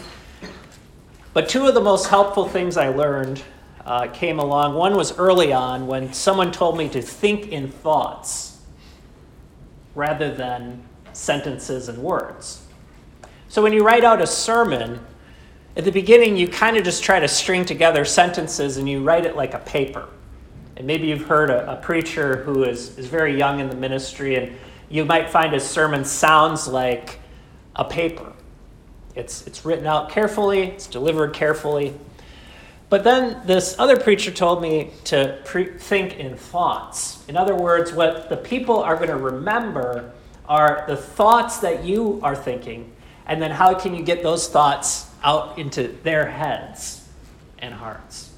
But 1.32 1.48
two 1.48 1.66
of 1.66 1.74
the 1.74 1.80
most 1.80 2.08
helpful 2.08 2.48
things 2.48 2.76
I 2.76 2.88
learned 2.88 3.42
uh, 3.84 4.08
came 4.08 4.38
along. 4.38 4.74
One 4.74 4.96
was 4.96 5.16
early 5.18 5.52
on 5.52 5.86
when 5.86 6.12
someone 6.12 6.50
told 6.50 6.76
me 6.78 6.88
to 6.88 7.02
think 7.02 7.48
in 7.48 7.68
thoughts 7.68 8.60
rather 9.94 10.34
than 10.34 10.82
sentences 11.16 11.88
and 11.88 11.98
words. 11.98 12.66
So 13.48 13.62
when 13.62 13.72
you 13.72 13.84
write 13.84 14.04
out 14.04 14.20
a 14.20 14.26
sermon, 14.26 15.00
at 15.76 15.84
the 15.84 15.92
beginning, 15.92 16.36
you 16.36 16.46
kind 16.48 16.76
of 16.76 16.84
just 16.84 17.02
try 17.02 17.20
to 17.20 17.28
string 17.28 17.64
together 17.64 18.04
sentences 18.04 18.76
and 18.76 18.88
you 18.88 19.02
write 19.02 19.26
it 19.26 19.36
like 19.36 19.54
a 19.54 19.58
paper. 19.60 20.08
And 20.76 20.86
maybe 20.86 21.08
you've 21.08 21.26
heard 21.26 21.50
a, 21.50 21.72
a 21.72 21.76
preacher 21.76 22.42
who 22.42 22.64
is, 22.64 22.98
is 22.98 23.06
very 23.06 23.36
young 23.36 23.60
in 23.60 23.68
the 23.68 23.76
ministry 23.76 24.36
and 24.36 24.56
you 24.88 25.04
might 25.04 25.30
find 25.30 25.52
his 25.52 25.64
sermon 25.64 26.04
sounds 26.04 26.68
like 26.68 27.18
a 27.74 27.84
paper. 27.84 28.32
It's, 29.14 29.46
it's 29.46 29.64
written 29.64 29.86
out 29.86 30.10
carefully, 30.10 30.62
it's 30.62 30.86
delivered 30.86 31.32
carefully. 31.32 31.94
But 32.88 33.02
then 33.02 33.40
this 33.46 33.76
other 33.78 33.96
preacher 33.96 34.30
told 34.30 34.62
me 34.62 34.90
to 35.04 35.40
pre- 35.44 35.78
think 35.78 36.18
in 36.18 36.36
thoughts. 36.36 37.24
In 37.28 37.36
other 37.36 37.54
words, 37.54 37.92
what 37.92 38.28
the 38.28 38.36
people 38.36 38.78
are 38.78 38.96
going 38.96 39.08
to 39.08 39.16
remember 39.16 40.12
are 40.48 40.84
the 40.86 40.96
thoughts 40.96 41.58
that 41.58 41.84
you 41.84 42.20
are 42.22 42.36
thinking, 42.36 42.92
and 43.26 43.40
then 43.40 43.50
how 43.50 43.74
can 43.74 43.94
you 43.94 44.02
get 44.02 44.22
those 44.22 44.48
thoughts 44.48 45.10
out 45.24 45.58
into 45.58 45.88
their 46.02 46.30
heads 46.30 47.08
and 47.58 47.74
hearts. 47.74 48.30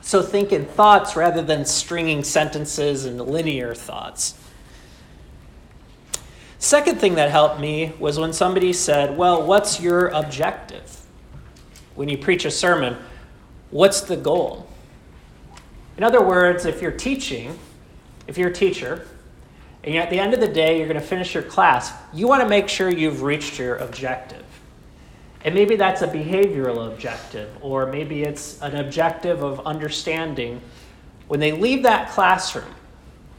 So 0.00 0.22
think 0.22 0.52
in 0.52 0.64
thoughts 0.64 1.16
rather 1.16 1.42
than 1.42 1.66
stringing 1.66 2.24
sentences 2.24 3.04
and 3.04 3.20
linear 3.20 3.74
thoughts. 3.74 4.38
Second 6.60 6.98
thing 6.98 7.16
that 7.16 7.30
helped 7.30 7.60
me 7.60 7.92
was 7.98 8.18
when 8.18 8.32
somebody 8.32 8.72
said, 8.72 9.18
Well, 9.18 9.44
what's 9.44 9.80
your 9.80 10.08
objective? 10.08 11.00
When 11.94 12.08
you 12.08 12.16
preach 12.16 12.44
a 12.44 12.50
sermon, 12.50 12.96
what's 13.70 14.00
the 14.00 14.16
goal? 14.16 14.68
In 15.96 16.04
other 16.04 16.22
words, 16.22 16.64
if 16.64 16.80
you're 16.80 16.92
teaching, 16.92 17.58
if 18.28 18.38
you're 18.38 18.50
a 18.50 18.54
teacher, 18.54 19.06
and 19.88 19.96
at 19.96 20.10
the 20.10 20.18
end 20.18 20.34
of 20.34 20.40
the 20.40 20.48
day 20.48 20.78
you're 20.78 20.88
going 20.88 21.00
to 21.00 21.06
finish 21.06 21.34
your 21.34 21.42
class, 21.42 21.92
you 22.12 22.28
want 22.28 22.42
to 22.42 22.48
make 22.48 22.68
sure 22.68 22.90
you've 22.90 23.22
reached 23.22 23.58
your 23.58 23.76
objective. 23.76 24.44
And 25.44 25.54
maybe 25.54 25.76
that's 25.76 26.02
a 26.02 26.08
behavioral 26.08 26.92
objective, 26.92 27.50
or 27.60 27.86
maybe 27.86 28.22
it's 28.22 28.60
an 28.60 28.76
objective 28.76 29.42
of 29.42 29.66
understanding 29.66 30.60
when 31.28 31.40
they 31.40 31.52
leave 31.52 31.82
that 31.84 32.10
classroom 32.10 32.74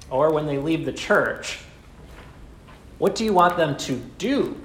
or 0.10 0.32
when 0.34 0.46
they 0.46 0.58
leave 0.58 0.86
the 0.86 0.94
church 0.94 1.60
what 3.00 3.16
do 3.16 3.24
you 3.24 3.34
want 3.34 3.58
them 3.58 3.76
to 3.78 3.96
do? 4.18 4.56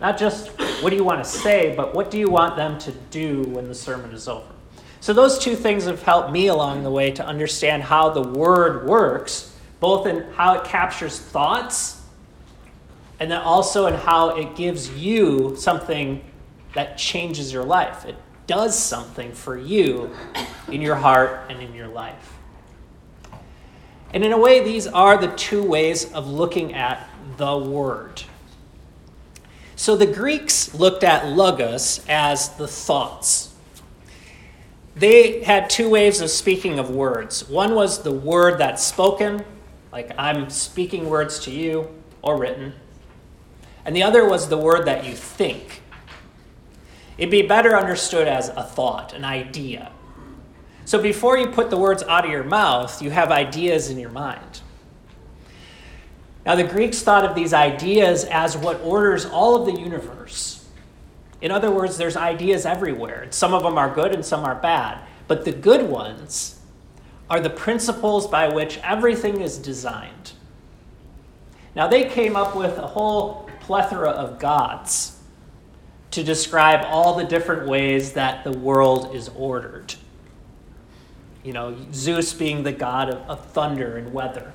Not 0.00 0.18
just 0.18 0.48
what 0.82 0.90
do 0.90 0.96
you 0.96 1.04
want 1.04 1.22
to 1.22 1.30
say, 1.30 1.74
but 1.76 1.94
what 1.94 2.10
do 2.10 2.18
you 2.18 2.30
want 2.30 2.56
them 2.56 2.78
to 2.78 2.92
do 3.10 3.42
when 3.42 3.68
the 3.68 3.74
sermon 3.74 4.12
is 4.12 4.26
over? 4.26 4.46
So, 5.02 5.12
those 5.12 5.38
two 5.38 5.54
things 5.54 5.84
have 5.84 6.02
helped 6.02 6.30
me 6.30 6.48
along 6.48 6.82
the 6.82 6.90
way 6.90 7.10
to 7.12 7.24
understand 7.24 7.82
how 7.82 8.10
the 8.10 8.22
word 8.22 8.86
works, 8.86 9.49
both 9.80 10.06
in 10.06 10.22
how 10.32 10.54
it 10.54 10.64
captures 10.64 11.18
thoughts 11.18 12.02
and 13.18 13.30
then 13.30 13.40
also 13.40 13.86
in 13.86 13.94
how 13.94 14.30
it 14.30 14.56
gives 14.56 14.90
you 14.90 15.54
something 15.56 16.24
that 16.74 16.96
changes 16.96 17.52
your 17.52 17.64
life. 17.64 18.04
It 18.04 18.16
does 18.46 18.78
something 18.78 19.32
for 19.32 19.56
you 19.56 20.10
in 20.68 20.80
your 20.80 20.94
heart 20.96 21.46
and 21.50 21.60
in 21.60 21.74
your 21.74 21.88
life. 21.88 22.34
And 24.12 24.24
in 24.24 24.32
a 24.32 24.38
way, 24.38 24.64
these 24.64 24.86
are 24.86 25.18
the 25.18 25.28
two 25.28 25.62
ways 25.62 26.12
of 26.12 26.28
looking 26.28 26.74
at 26.74 27.08
the 27.36 27.56
Word. 27.56 28.22
So 29.76 29.96
the 29.96 30.06
Greeks 30.06 30.74
looked 30.74 31.04
at 31.04 31.28
logos 31.28 32.04
as 32.08 32.50
the 32.56 32.66
thoughts. 32.68 33.54
They 34.96 35.42
had 35.42 35.70
two 35.70 35.88
ways 35.88 36.20
of 36.20 36.30
speaking 36.30 36.78
of 36.78 36.90
words. 36.90 37.48
One 37.48 37.74
was 37.74 38.02
the 38.02 38.12
word 38.12 38.58
that's 38.58 38.84
spoken, 38.84 39.44
like 39.92 40.12
I'm 40.18 40.50
speaking 40.50 41.08
words 41.08 41.40
to 41.40 41.50
you, 41.50 41.88
or 42.22 42.38
written. 42.38 42.74
And 43.84 43.96
the 43.96 44.02
other 44.02 44.28
was 44.28 44.48
the 44.48 44.58
word 44.58 44.86
that 44.86 45.04
you 45.04 45.14
think. 45.14 45.82
It'd 47.18 47.30
be 47.30 47.42
better 47.42 47.76
understood 47.76 48.28
as 48.28 48.48
a 48.50 48.62
thought, 48.62 49.12
an 49.12 49.24
idea. 49.24 49.90
So 50.84 51.00
before 51.00 51.38
you 51.38 51.48
put 51.48 51.70
the 51.70 51.76
words 51.76 52.02
out 52.02 52.24
of 52.24 52.30
your 52.30 52.44
mouth, 52.44 53.00
you 53.02 53.10
have 53.10 53.30
ideas 53.30 53.90
in 53.90 53.98
your 53.98 54.10
mind. 54.10 54.60
Now, 56.46 56.54
the 56.54 56.64
Greeks 56.64 57.02
thought 57.02 57.24
of 57.24 57.34
these 57.34 57.52
ideas 57.52 58.24
as 58.24 58.56
what 58.56 58.80
orders 58.80 59.26
all 59.26 59.56
of 59.56 59.66
the 59.66 59.80
universe. 59.80 60.66
In 61.42 61.50
other 61.50 61.70
words, 61.70 61.96
there's 61.96 62.16
ideas 62.16 62.64
everywhere. 62.64 63.26
Some 63.30 63.54
of 63.54 63.62
them 63.62 63.76
are 63.76 63.94
good 63.94 64.14
and 64.14 64.24
some 64.24 64.44
are 64.44 64.54
bad. 64.54 64.98
But 65.28 65.44
the 65.44 65.52
good 65.52 65.88
ones 65.88 66.59
are 67.30 67.40
the 67.40 67.48
principles 67.48 68.26
by 68.26 68.48
which 68.48 68.78
everything 68.78 69.40
is 69.40 69.56
designed. 69.56 70.32
Now, 71.76 71.86
they 71.86 72.08
came 72.08 72.34
up 72.34 72.56
with 72.56 72.76
a 72.76 72.86
whole 72.88 73.48
plethora 73.60 74.10
of 74.10 74.40
gods 74.40 75.16
to 76.10 76.24
describe 76.24 76.84
all 76.84 77.14
the 77.14 77.24
different 77.24 77.68
ways 77.68 78.14
that 78.14 78.42
the 78.42 78.50
world 78.50 79.14
is 79.14 79.30
ordered. 79.36 79.94
You 81.44 81.52
know, 81.52 81.76
Zeus 81.92 82.34
being 82.34 82.64
the 82.64 82.72
god 82.72 83.10
of, 83.10 83.30
of 83.30 83.46
thunder 83.52 83.96
and 83.96 84.12
weather. 84.12 84.52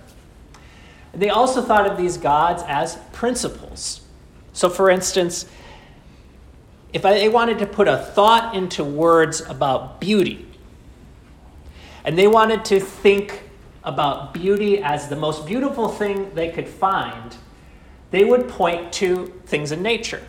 They 1.13 1.29
also 1.29 1.61
thought 1.61 1.89
of 1.89 1.97
these 1.97 2.17
gods 2.17 2.61
as 2.67 2.97
principles. 3.13 4.01
So, 4.51 4.69
for 4.69 4.89
instance, 4.89 5.45
if 6.91 7.03
they 7.03 7.29
wanted 7.29 7.59
to 7.59 7.65
put 7.65 7.87
a 7.87 7.97
thought 7.97 8.53
into 8.53 8.83
words 8.83 9.39
about 9.41 10.01
beauty, 10.01 10.44
and 12.05 12.17
they 12.17 12.27
wanted 12.27 12.63
to 12.65 12.79
think 12.79 13.41
about 13.83 14.33
beauty 14.33 14.81
as 14.81 15.09
the 15.09 15.15
most 15.15 15.45
beautiful 15.45 15.89
thing 15.89 16.33
they 16.35 16.49
could 16.49 16.67
find, 16.67 17.35
they 18.11 18.23
would 18.23 18.47
point 18.47 18.93
to 18.93 19.33
things 19.45 19.71
in 19.71 19.81
nature. 19.81 20.21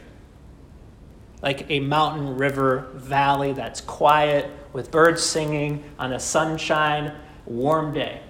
Like 1.42 1.71
a 1.71 1.80
mountain, 1.80 2.37
river, 2.38 2.88
valley 2.95 3.52
that's 3.52 3.83
quiet 3.83 4.50
with 4.73 4.90
birds 4.90 5.23
singing 5.23 5.85
on 5.99 6.14
a 6.14 6.18
sunshine, 6.18 7.14
warm 7.45 7.92
day. 7.92 8.21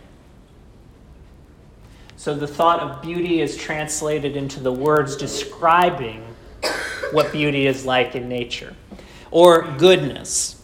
So 2.17 2.35
the 2.35 2.49
thought 2.49 2.81
of 2.81 3.01
beauty 3.01 3.41
is 3.41 3.57
translated 3.57 4.37
into 4.37 4.59
the 4.59 4.73
words 4.73 5.17
describing 5.17 6.23
what 7.13 7.31
beauty 7.31 7.67
is 7.67 7.85
like 7.85 8.17
in 8.17 8.29
nature. 8.29 8.75
Or 9.31 9.63
goodness. 9.79 10.63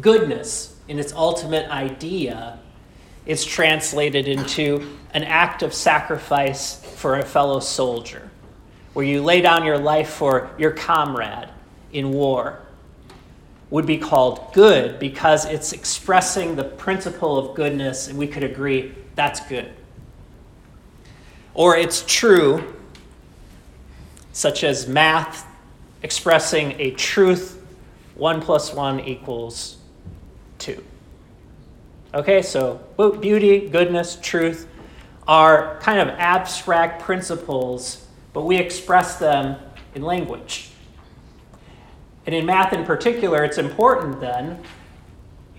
Goodness, 0.00 0.71
in 0.92 0.98
its 0.98 1.14
ultimate 1.14 1.66
idea, 1.70 2.58
is 3.24 3.46
translated 3.46 4.28
into 4.28 4.94
an 5.14 5.24
act 5.24 5.62
of 5.62 5.72
sacrifice 5.72 6.84
for 6.96 7.18
a 7.18 7.24
fellow 7.24 7.60
soldier, 7.60 8.30
where 8.92 9.06
you 9.06 9.22
lay 9.22 9.40
down 9.40 9.64
your 9.64 9.78
life 9.78 10.10
for 10.10 10.50
your 10.58 10.70
comrade 10.70 11.48
in 11.94 12.12
war, 12.12 12.60
would 13.70 13.86
be 13.86 13.96
called 13.96 14.52
good 14.52 14.98
because 14.98 15.46
it's 15.46 15.72
expressing 15.72 16.56
the 16.56 16.64
principle 16.64 17.38
of 17.38 17.56
goodness, 17.56 18.08
and 18.08 18.18
we 18.18 18.26
could 18.26 18.44
agree 18.44 18.94
that's 19.14 19.40
good. 19.46 19.72
Or 21.54 21.74
it's 21.74 22.04
true, 22.06 22.74
such 24.34 24.62
as 24.62 24.86
math 24.86 25.46
expressing 26.02 26.78
a 26.78 26.90
truth 26.90 27.58
1 28.14 28.42
plus 28.42 28.74
1 28.74 29.00
equals 29.00 29.78
2. 30.62 30.84
Okay, 32.14 32.40
so 32.40 32.80
beauty, 33.20 33.68
goodness, 33.68 34.16
truth 34.22 34.68
are 35.26 35.78
kind 35.80 35.98
of 35.98 36.08
abstract 36.18 37.02
principles, 37.02 38.06
but 38.32 38.42
we 38.42 38.56
express 38.56 39.16
them 39.18 39.58
in 39.94 40.02
language. 40.02 40.70
And 42.26 42.34
in 42.34 42.46
math 42.46 42.72
in 42.72 42.84
particular, 42.84 43.44
it's 43.44 43.58
important 43.58 44.20
then, 44.20 44.62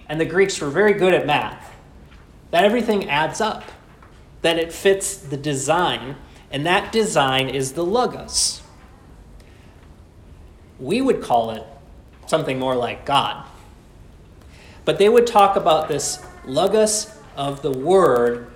and 0.07 0.21
the 0.21 0.25
Greeks 0.25 0.61
were 0.61 0.69
very 0.69 0.93
good 0.93 1.13
at 1.13 1.25
math, 1.25 1.73
that 2.51 2.63
everything 2.63 3.09
adds 3.09 3.41
up, 3.41 3.63
that 4.41 4.57
it 4.57 4.71
fits 4.71 5.17
the 5.17 5.37
design, 5.37 6.15
and 6.51 6.65
that 6.65 6.91
design 6.91 7.49
is 7.49 7.73
the 7.73 7.83
logos. 7.83 8.61
We 10.79 11.01
would 11.01 11.21
call 11.21 11.51
it 11.51 11.63
something 12.27 12.59
more 12.59 12.75
like 12.75 13.05
God. 13.05 13.47
But 14.85 14.97
they 14.97 15.09
would 15.09 15.27
talk 15.27 15.55
about 15.55 15.87
this 15.87 16.25
logos 16.45 17.17
of 17.35 17.61
the 17.61 17.71
Word 17.71 18.47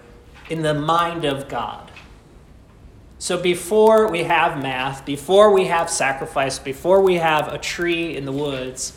in 0.50 0.62
the 0.62 0.74
mind 0.74 1.26
of 1.26 1.48
God. 1.48 1.92
So 3.20 3.42
before 3.42 4.10
we 4.10 4.24
have 4.24 4.62
math, 4.62 5.06
before 5.06 5.52
we 5.52 5.66
have 5.66 5.90
sacrifice, 5.90 6.60
before 6.60 7.02
we 7.02 7.16
have 7.16 7.52
a 7.52 7.58
tree 7.58 8.16
in 8.16 8.26
the 8.26 8.32
woods, 8.32 8.96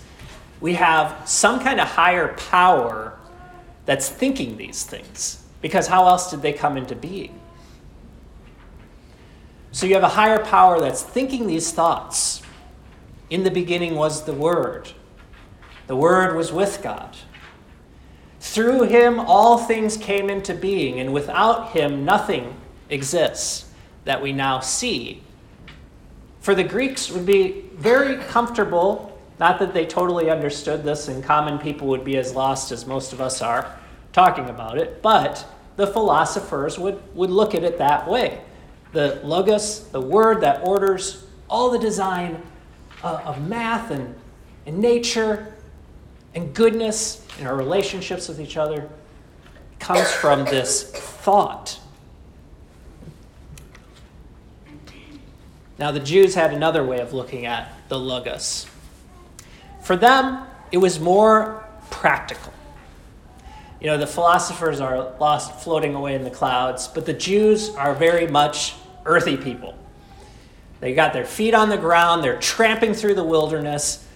we 0.60 0.74
have 0.74 1.28
some 1.28 1.60
kind 1.60 1.80
of 1.80 1.88
higher 1.88 2.34
power 2.34 3.18
that's 3.86 4.08
thinking 4.08 4.56
these 4.56 4.84
things. 4.84 5.42
Because 5.62 5.86
how 5.86 6.06
else 6.06 6.30
did 6.30 6.42
they 6.42 6.52
come 6.52 6.76
into 6.76 6.94
being? 6.94 7.40
So 9.72 9.86
you 9.86 9.94
have 9.94 10.02
a 10.02 10.08
higher 10.08 10.44
power 10.44 10.80
that's 10.80 11.02
thinking 11.02 11.46
these 11.46 11.72
thoughts. 11.72 12.42
In 13.30 13.44
the 13.44 13.50
beginning 13.50 13.94
was 13.94 14.24
the 14.24 14.32
Word. 14.32 14.92
The 15.90 15.96
Word 15.96 16.36
was 16.36 16.52
with 16.52 16.84
God. 16.84 17.16
Through 18.38 18.82
him, 18.82 19.18
all 19.18 19.58
things 19.58 19.96
came 19.96 20.30
into 20.30 20.54
being, 20.54 21.00
and 21.00 21.12
without 21.12 21.72
him, 21.72 22.04
nothing 22.04 22.54
exists 22.90 23.68
that 24.04 24.22
we 24.22 24.32
now 24.32 24.60
see. 24.60 25.20
For 26.42 26.54
the 26.54 26.62
Greeks 26.62 27.10
would 27.10 27.26
be 27.26 27.64
very 27.74 28.18
comfortable, 28.26 29.18
not 29.40 29.58
that 29.58 29.74
they 29.74 29.84
totally 29.84 30.30
understood 30.30 30.84
this, 30.84 31.08
and 31.08 31.24
common 31.24 31.58
people 31.58 31.88
would 31.88 32.04
be 32.04 32.18
as 32.18 32.36
lost 32.36 32.70
as 32.70 32.86
most 32.86 33.12
of 33.12 33.20
us 33.20 33.42
are 33.42 33.76
talking 34.12 34.48
about 34.48 34.78
it, 34.78 35.02
but 35.02 35.44
the 35.74 35.88
philosophers 35.88 36.78
would, 36.78 37.02
would 37.16 37.30
look 37.30 37.52
at 37.52 37.64
it 37.64 37.78
that 37.78 38.08
way. 38.08 38.40
The 38.92 39.20
logos, 39.24 39.88
the 39.88 40.00
word 40.00 40.40
that 40.42 40.64
orders 40.64 41.26
all 41.48 41.68
the 41.68 41.80
design 41.80 42.40
uh, 43.02 43.22
of 43.24 43.48
math 43.48 43.90
and, 43.90 44.14
and 44.66 44.78
nature 44.78 45.56
and 46.34 46.54
goodness 46.54 47.26
in 47.38 47.46
our 47.46 47.56
relationships 47.56 48.28
with 48.28 48.40
each 48.40 48.56
other 48.56 48.88
comes 49.78 50.10
from 50.12 50.44
this 50.44 50.90
thought. 50.90 51.80
Now, 55.78 55.90
the 55.90 56.00
Jews 56.00 56.34
had 56.34 56.52
another 56.52 56.84
way 56.84 57.00
of 57.00 57.14
looking 57.14 57.46
at 57.46 57.72
the 57.88 57.98
Logos. 57.98 58.66
For 59.82 59.96
them, 59.96 60.46
it 60.70 60.76
was 60.76 61.00
more 61.00 61.64
practical. 61.90 62.52
You 63.80 63.86
know, 63.86 63.96
the 63.96 64.06
philosophers 64.06 64.80
are 64.80 65.14
lost 65.18 65.64
floating 65.64 65.94
away 65.94 66.14
in 66.14 66.22
the 66.22 66.30
clouds, 66.30 66.86
but 66.86 67.06
the 67.06 67.14
Jews 67.14 67.74
are 67.76 67.94
very 67.94 68.26
much 68.26 68.74
earthy 69.06 69.38
people. 69.38 69.74
They 70.80 70.92
got 70.94 71.14
their 71.14 71.24
feet 71.24 71.54
on 71.54 71.70
the 71.70 71.78
ground, 71.78 72.22
they're 72.22 72.38
tramping 72.38 72.92
through 72.92 73.14
the 73.14 73.24
wilderness, 73.24 74.06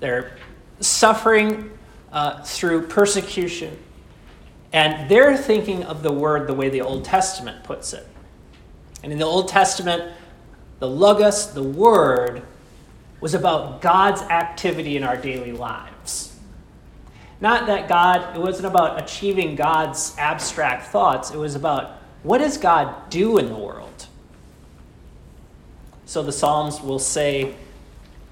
they're 0.00 0.36
suffering 0.82 1.70
uh, 2.12 2.42
through 2.42 2.86
persecution. 2.88 3.78
And 4.72 5.10
they're 5.10 5.36
thinking 5.36 5.84
of 5.84 6.02
the 6.02 6.12
word 6.12 6.46
the 6.46 6.54
way 6.54 6.68
the 6.68 6.80
Old 6.80 7.04
Testament 7.04 7.64
puts 7.64 7.92
it. 7.92 8.06
And 9.02 9.12
in 9.12 9.18
the 9.18 9.24
Old 9.24 9.48
Testament, 9.48 10.12
the 10.78 10.88
Logos, 10.88 11.52
the 11.52 11.62
word, 11.62 12.42
was 13.20 13.34
about 13.34 13.80
God's 13.80 14.22
activity 14.22 14.96
in 14.96 15.04
our 15.04 15.16
daily 15.16 15.52
lives. 15.52 16.36
Not 17.40 17.66
that 17.66 17.88
God, 17.88 18.36
it 18.36 18.40
wasn't 18.40 18.66
about 18.66 19.02
achieving 19.02 19.56
God's 19.56 20.14
abstract 20.18 20.86
thoughts, 20.86 21.30
it 21.30 21.36
was 21.36 21.54
about 21.54 21.98
what 22.22 22.38
does 22.38 22.56
God 22.56 23.10
do 23.10 23.38
in 23.38 23.46
the 23.46 23.56
world? 23.56 24.06
So 26.04 26.22
the 26.22 26.32
Psalms 26.32 26.80
will 26.80 26.98
say, 26.98 27.54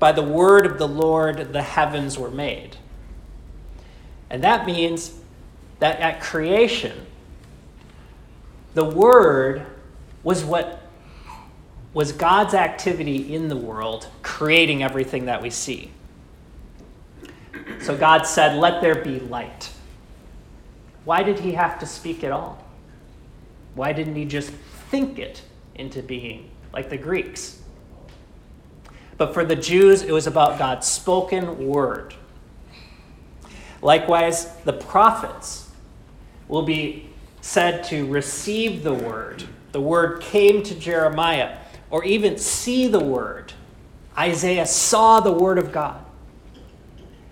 By 0.01 0.11
the 0.11 0.23
word 0.23 0.67
of 0.67 0.79
the 0.79 0.89
Lord 0.89 1.53
the 1.53 1.63
heavens 1.63 2.19
were 2.19 2.31
made. 2.31 2.77
And 4.31 4.43
that 4.43 4.67
means 4.67 5.21
that 5.81 6.01
at 6.01 6.21
creation, 6.21 7.07
the 8.75 8.85
Word 8.85 9.67
was 10.23 10.45
what 10.45 10.83
was 11.93 12.13
God's 12.13 12.55
activity 12.55 13.35
in 13.35 13.49
the 13.49 13.57
world, 13.57 14.07
creating 14.23 14.83
everything 14.85 15.25
that 15.25 15.43
we 15.43 15.51
see. 15.51 15.91
So 17.81 17.97
God 17.97 18.27
said, 18.27 18.57
Let 18.57 18.81
there 18.81 19.03
be 19.03 19.19
light. 19.19 19.73
Why 21.05 21.25
did 21.25 21.41
he 21.41 21.53
have 21.53 21.81
to 21.81 21.87
speak 21.87 22.23
at 22.23 22.31
all? 22.31 22.65
Why 23.75 23.93
didn't 23.93 24.15
he 24.15 24.25
just 24.25 24.51
think 24.91 25.19
it 25.19 25.43
into 25.75 26.03
being, 26.03 26.51
like 26.73 26.91
the 26.91 26.99
Greeks? 26.99 27.61
But 29.21 29.35
for 29.35 29.45
the 29.45 29.55
Jews, 29.55 30.01
it 30.01 30.13
was 30.13 30.27
about 30.27 30.59
God's 30.59 30.87
spoken 30.87 31.69
word. 31.69 32.15
Likewise, 33.83 34.51
the 34.65 34.73
prophets 34.73 35.69
will 36.49 36.63
be 36.63 37.11
said 37.43 37.85
to 37.89 38.07
receive 38.07 38.83
the 38.83 38.95
word. 38.95 39.45
The 39.73 39.81
word 39.83 40.23
came 40.23 40.63
to 40.63 40.75
Jeremiah, 40.75 41.59
or 41.91 42.03
even 42.03 42.39
see 42.39 42.89
the 42.89 42.99
word. 42.99 43.53
Isaiah 44.17 44.65
saw 44.65 45.21
the 45.21 45.33
word 45.33 45.59
of 45.59 45.71
God, 45.71 46.03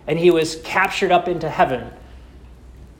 and 0.07 0.19
he 0.19 0.31
was 0.31 0.57
captured 0.57 1.11
up 1.11 1.27
into 1.27 1.49
heaven. 1.49 1.91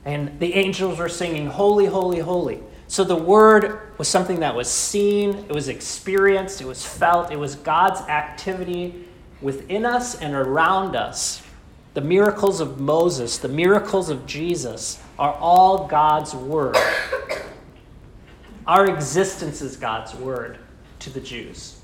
And 0.03 0.39
the 0.39 0.55
angels 0.55 0.97
were 0.97 1.09
singing, 1.09 1.45
Holy, 1.45 1.85
holy, 1.85 2.21
holy. 2.21 2.63
So 2.89 3.05
the 3.05 3.15
word 3.15 3.79
was 3.97 4.09
something 4.09 4.41
that 4.41 4.53
was 4.53 4.69
seen, 4.69 5.45
it 5.47 5.53
was 5.53 5.69
experienced, 5.69 6.59
it 6.59 6.65
was 6.65 6.85
felt, 6.85 7.31
it 7.31 7.39
was 7.39 7.55
God's 7.55 8.01
activity 8.01 9.05
within 9.41 9.85
us 9.85 10.15
and 10.19 10.33
around 10.33 10.95
us 10.97 11.41
the 11.93 12.01
miracles 12.01 12.59
of 12.59 12.79
Moses, 12.79 13.37
the 13.37 13.47
miracles 13.47 14.09
of 14.09 14.25
Jesus 14.25 15.01
are 15.17 15.33
all 15.33 15.87
God's 15.87 16.33
word. 16.33 16.77
Our 18.67 18.85
existence 18.85 19.61
is 19.61 19.75
God's 19.75 20.13
word 20.15 20.59
to 20.99 21.09
the 21.09 21.19
Jews. 21.19 21.79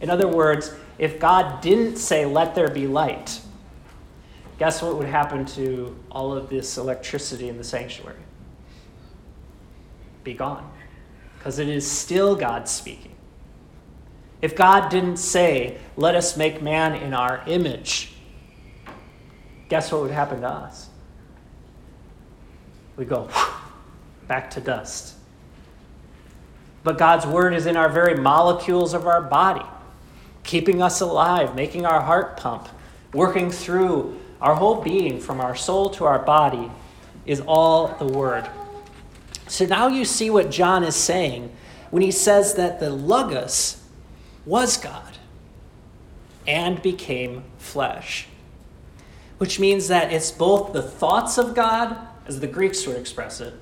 In 0.00 0.10
other 0.10 0.28
words, 0.28 0.72
if 0.98 1.18
God 1.18 1.60
didn't 1.60 1.96
say, 1.96 2.26
let 2.26 2.54
there 2.54 2.68
be 2.68 2.86
light, 2.86 3.40
guess 4.58 4.82
what 4.82 4.96
would 4.96 5.08
happen 5.08 5.44
to 5.46 5.98
all 6.10 6.32
of 6.32 6.48
this 6.48 6.76
electricity 6.76 7.48
in 7.48 7.56
the 7.56 7.64
sanctuary? 7.64 8.16
Be 10.24 10.34
gone. 10.34 10.70
Because 11.38 11.58
it 11.58 11.68
is 11.68 11.88
still 11.88 12.34
God 12.34 12.68
speaking. 12.68 13.14
If 14.40 14.54
God 14.54 14.88
didn't 14.88 15.16
say, 15.16 15.78
let 15.96 16.14
us 16.14 16.36
make 16.36 16.62
man 16.62 16.94
in 16.94 17.12
our 17.12 17.42
image, 17.46 18.12
guess 19.68 19.90
what 19.90 20.02
would 20.02 20.10
happen 20.10 20.40
to 20.42 20.48
us? 20.48 20.88
We 22.96 23.04
go, 23.04 23.28
back 24.26 24.50
to 24.50 24.60
dust. 24.60 25.14
But 26.84 26.98
God's 26.98 27.26
word 27.26 27.54
is 27.54 27.66
in 27.66 27.76
our 27.76 27.88
very 27.88 28.16
molecules 28.16 28.94
of 28.94 29.06
our 29.06 29.20
body, 29.20 29.66
keeping 30.44 30.82
us 30.82 31.00
alive, 31.00 31.54
making 31.54 31.84
our 31.84 32.00
heart 32.00 32.36
pump, 32.36 32.68
working 33.12 33.50
through 33.50 34.18
our 34.40 34.54
whole 34.54 34.82
being 34.82 35.20
from 35.20 35.40
our 35.40 35.56
soul 35.56 35.90
to 35.90 36.04
our 36.04 36.20
body 36.20 36.70
is 37.26 37.40
all 37.40 37.88
the 37.98 38.06
word. 38.06 38.48
So 39.48 39.64
now 39.64 39.88
you 39.88 40.04
see 40.04 40.30
what 40.30 40.50
John 40.50 40.84
is 40.84 40.94
saying 40.94 41.50
when 41.90 42.02
he 42.02 42.10
says 42.10 42.54
that 42.54 42.80
the 42.80 42.90
Logos 42.90 43.82
was 44.44 44.76
God 44.76 45.16
and 46.46 46.80
became 46.82 47.44
flesh, 47.56 48.28
which 49.38 49.58
means 49.58 49.88
that 49.88 50.12
it's 50.12 50.30
both 50.30 50.72
the 50.72 50.82
thoughts 50.82 51.38
of 51.38 51.54
God, 51.54 51.96
as 52.26 52.40
the 52.40 52.46
Greeks 52.46 52.86
would 52.86 52.96
express 52.96 53.40
it, 53.40 53.54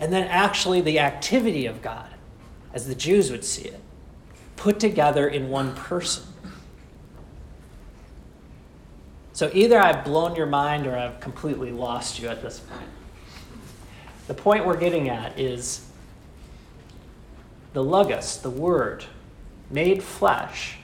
and 0.00 0.12
then 0.12 0.26
actually 0.26 0.80
the 0.80 0.98
activity 0.98 1.66
of 1.66 1.80
God, 1.80 2.08
as 2.74 2.86
the 2.86 2.94
Jews 2.94 3.30
would 3.30 3.44
see 3.44 3.68
it, 3.68 3.80
put 4.56 4.80
together 4.80 5.28
in 5.28 5.48
one 5.48 5.74
person. 5.74 6.24
So 9.32 9.50
either 9.54 9.80
I've 9.80 10.04
blown 10.04 10.34
your 10.34 10.46
mind 10.46 10.86
or 10.86 10.96
I've 10.96 11.20
completely 11.20 11.70
lost 11.70 12.18
you 12.18 12.28
at 12.28 12.42
this 12.42 12.58
point. 12.58 12.90
The 14.30 14.34
point 14.34 14.64
we're 14.64 14.76
getting 14.76 15.08
at 15.08 15.40
is 15.40 15.84
the 17.72 17.82
Logos, 17.82 18.36
the 18.36 18.48
Word, 18.48 19.04
made 19.70 20.04
flesh, 20.04 20.76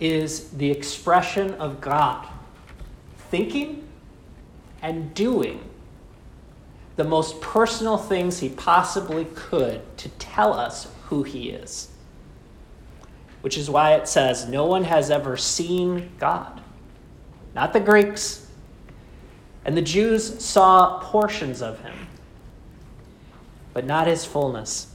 is 0.00 0.50
the 0.50 0.70
expression 0.70 1.54
of 1.54 1.80
God 1.80 2.28
thinking 3.30 3.88
and 4.82 5.14
doing 5.14 5.64
the 6.96 7.04
most 7.04 7.40
personal 7.40 7.96
things 7.96 8.40
he 8.40 8.50
possibly 8.50 9.24
could 9.34 9.80
to 9.96 10.10
tell 10.18 10.52
us 10.52 10.88
who 11.04 11.22
he 11.22 11.48
is. 11.48 11.88
Which 13.40 13.56
is 13.56 13.70
why 13.70 13.94
it 13.94 14.06
says, 14.06 14.46
No 14.46 14.66
one 14.66 14.84
has 14.84 15.10
ever 15.10 15.38
seen 15.38 16.10
God. 16.18 16.60
Not 17.54 17.72
the 17.72 17.80
Greeks. 17.80 18.46
And 19.64 19.76
the 19.76 19.82
Jews 19.82 20.42
saw 20.42 21.00
portions 21.00 21.62
of 21.62 21.80
him, 21.80 22.06
but 23.72 23.84
not 23.84 24.06
his 24.06 24.24
fullness. 24.24 24.90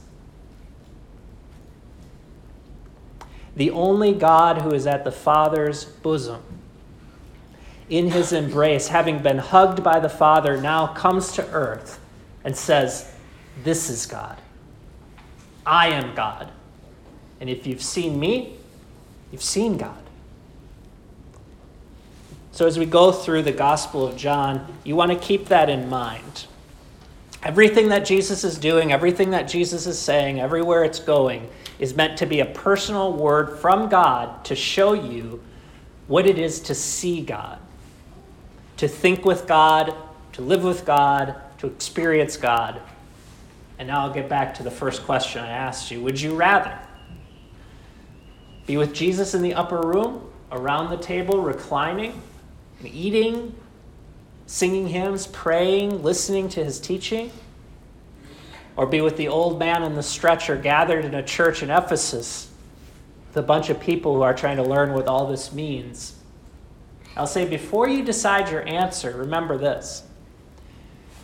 the 3.56 3.70
only 3.70 4.12
God 4.12 4.60
who 4.60 4.72
is 4.72 4.86
at 4.86 5.02
the 5.04 5.10
Father's 5.10 5.84
bosom. 5.84 6.42
In 7.88 8.10
his 8.10 8.32
embrace, 8.32 8.88
having 8.88 9.20
been 9.20 9.38
hugged 9.38 9.82
by 9.82 9.98
the 9.98 10.08
Father, 10.08 10.60
now 10.60 10.88
comes 10.88 11.32
to 11.32 11.50
earth 11.50 11.98
and 12.44 12.56
says, 12.56 13.12
This 13.64 13.88
is 13.88 14.04
God. 14.04 14.38
I 15.64 15.88
am 15.88 16.14
God. 16.14 16.52
And 17.40 17.48
if 17.48 17.66
you've 17.66 17.82
seen 17.82 18.20
me, 18.20 18.56
you've 19.32 19.42
seen 19.42 19.78
God. 19.78 20.02
So, 22.56 22.66
as 22.66 22.78
we 22.78 22.86
go 22.86 23.12
through 23.12 23.42
the 23.42 23.52
Gospel 23.52 24.06
of 24.06 24.16
John, 24.16 24.78
you 24.82 24.96
want 24.96 25.12
to 25.12 25.18
keep 25.18 25.48
that 25.48 25.68
in 25.68 25.90
mind. 25.90 26.46
Everything 27.42 27.90
that 27.90 28.06
Jesus 28.06 28.44
is 28.44 28.56
doing, 28.56 28.92
everything 28.92 29.32
that 29.32 29.42
Jesus 29.42 29.86
is 29.86 29.98
saying, 29.98 30.40
everywhere 30.40 30.82
it's 30.82 30.98
going, 30.98 31.50
is 31.78 31.94
meant 31.94 32.16
to 32.16 32.24
be 32.24 32.40
a 32.40 32.46
personal 32.46 33.12
word 33.12 33.58
from 33.58 33.90
God 33.90 34.42
to 34.46 34.56
show 34.56 34.94
you 34.94 35.42
what 36.06 36.26
it 36.26 36.38
is 36.38 36.60
to 36.60 36.74
see 36.74 37.20
God, 37.20 37.58
to 38.78 38.88
think 38.88 39.26
with 39.26 39.46
God, 39.46 39.94
to 40.32 40.40
live 40.40 40.64
with 40.64 40.86
God, 40.86 41.36
to 41.58 41.66
experience 41.66 42.38
God. 42.38 42.80
And 43.78 43.86
now 43.86 44.06
I'll 44.06 44.14
get 44.14 44.30
back 44.30 44.54
to 44.54 44.62
the 44.62 44.70
first 44.70 45.04
question 45.04 45.44
I 45.44 45.50
asked 45.50 45.90
you. 45.90 46.00
Would 46.00 46.18
you 46.18 46.34
rather 46.34 46.78
be 48.66 48.78
with 48.78 48.94
Jesus 48.94 49.34
in 49.34 49.42
the 49.42 49.52
upper 49.52 49.82
room, 49.82 50.26
around 50.50 50.88
the 50.88 50.96
table, 50.96 51.42
reclining 51.42 52.22
eating, 52.86 53.54
singing 54.46 54.88
hymns, 54.88 55.26
praying, 55.26 56.02
listening 56.02 56.48
to 56.50 56.64
his 56.64 56.80
teaching? 56.80 57.30
or 58.76 58.86
be 58.86 59.00
with 59.00 59.16
the 59.16 59.28
old 59.28 59.58
man 59.58 59.82
on 59.82 59.94
the 59.94 60.02
stretcher 60.02 60.56
gathered 60.56 61.04
in 61.04 61.14
a 61.14 61.22
church 61.22 61.62
in 61.62 61.70
Ephesus 61.70 62.50
with 63.28 63.36
a 63.38 63.42
bunch 63.42 63.70
of 63.70 63.80
people 63.80 64.14
who 64.14 64.22
are 64.22 64.34
trying 64.34 64.56
to 64.56 64.62
learn 64.62 64.92
what 64.92 65.06
all 65.06 65.26
this 65.26 65.52
means. 65.52 66.16
I'll 67.16 67.26
say 67.26 67.46
before 67.46 67.88
you 67.88 68.04
decide 68.04 68.50
your 68.50 68.68
answer, 68.68 69.16
remember 69.16 69.56
this. 69.56 70.02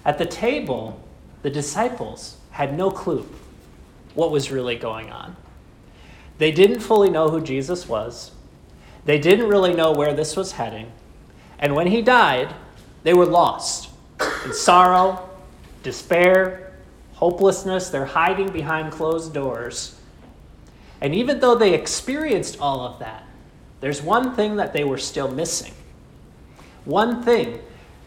At 0.05 0.19
the 0.19 0.25
table, 0.25 0.99
the 1.43 1.51
disciples 1.51 2.39
had 2.51 2.77
no 2.77 2.91
clue 2.91 3.29
what 4.15 4.31
was 4.31 4.51
really 4.51 4.77
going 4.77 5.11
on. 5.11 5.37
They 6.39 6.51
didn't 6.51 6.81
fully 6.81 7.11
know 7.11 7.29
who 7.29 7.41
Jesus 7.41 7.87
was, 7.87 8.33
they 9.05 9.19
didn't 9.19 9.49
really 9.49 9.75
know 9.75 9.93
where 9.93 10.15
this 10.15 10.37
was 10.37 10.53
heading. 10.53 10.91
And 11.63 11.77
when 11.77 11.87
he 11.87 12.03
died, 12.03 12.53
they 13.05 13.15
were 13.15 13.25
lost 13.25 13.89
in 14.45 14.53
sorrow, 14.53 15.31
despair, 15.85 16.73
hopelessness, 17.15 17.89
they're 17.89 18.05
hiding 18.05 18.51
behind 18.51 18.93
closed 18.93 19.33
doors. 19.33 19.99
And 21.01 21.15
even 21.15 21.39
though 21.39 21.55
they 21.55 21.73
experienced 21.73 22.59
all 22.61 22.81
of 22.81 22.99
that, 22.99 23.25
there's 23.81 24.03
one 24.03 24.35
thing 24.35 24.57
that 24.57 24.73
they 24.73 24.85
were 24.85 24.99
still 24.99 25.31
missing. 25.31 25.73
One 26.85 27.23
thing 27.23 27.61